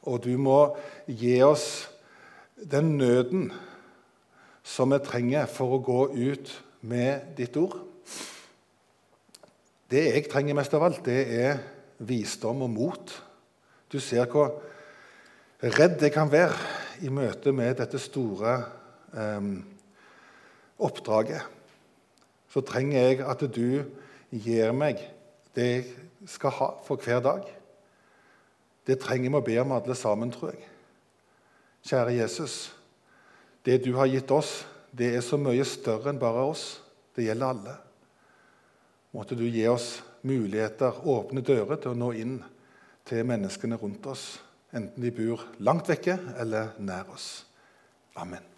og 0.03 0.23
du 0.25 0.39
må 0.39 0.77
gi 1.07 1.43
oss 1.45 1.89
den 2.57 2.95
nøden 2.97 3.51
som 4.65 4.95
vi 4.95 5.03
trenger 5.05 5.51
for 5.51 5.77
å 5.77 5.83
gå 5.85 6.01
ut 6.15 6.55
med 6.81 7.37
ditt 7.37 7.59
ord. 7.61 7.77
Det 9.91 10.03
jeg 10.09 10.27
trenger 10.31 10.57
mest 10.59 10.75
av 10.75 10.85
alt, 10.87 11.05
det 11.07 11.21
er 11.39 11.61
visdom 12.03 12.65
og 12.67 12.73
mot 12.73 13.13
du 13.93 14.01
ser 14.03 14.27
hvor 14.31 14.57
redd 15.63 16.03
jeg 16.03 16.13
kan 16.15 16.31
være 16.31 16.57
i 17.07 17.11
møte 17.13 17.53
med 17.55 17.77
dette 17.79 18.01
store 18.03 18.57
eh, 19.15 19.51
oppdraget. 20.83 21.47
Så 22.51 22.65
trenger 22.67 23.07
jeg 23.11 23.21
at 23.23 23.45
du 23.55 23.85
gir 24.33 24.75
meg 24.75 25.03
det 25.57 25.69
jeg 25.71 25.87
skal 26.27 26.55
ha 26.59 26.71
for 26.85 26.99
hver 26.99 27.23
dag. 27.23 27.47
Det 28.87 28.99
trenger 29.03 29.31
vi 29.31 29.39
å 29.39 29.45
be 29.45 29.57
om 29.63 29.75
alle 29.77 29.95
sammen, 29.99 30.33
tror 30.35 30.55
jeg. 30.55 30.67
Kjære 31.87 32.17
Jesus, 32.19 32.75
det 33.67 33.79
du 33.85 33.93
har 33.99 34.11
gitt 34.11 34.31
oss, 34.35 34.65
det 34.91 35.13
er 35.15 35.23
så 35.23 35.39
mye 35.39 35.65
større 35.67 36.11
enn 36.11 36.21
bare 36.23 36.43
oss. 36.51 36.65
Det 37.15 37.27
gjelder 37.29 37.53
alle. 37.53 37.75
Måtte 39.17 39.35
du 39.35 39.47
gi 39.49 39.63
oss 39.69 40.03
muligheter, 40.29 40.99
åpne 41.09 41.41
dører 41.41 41.79
til 41.81 41.95
å 41.95 41.97
nå 41.97 42.11
inn 42.21 42.35
til 43.09 43.25
menneskene 43.25 43.79
rundt 43.81 44.05
oss, 44.13 44.27
enten 44.77 45.01
de 45.01 45.13
bor 45.15 45.47
langt 45.65 45.89
vekke 45.89 46.19
eller 46.37 46.75
nær 46.85 47.09
oss. 47.15 47.47
Amen. 48.21 48.56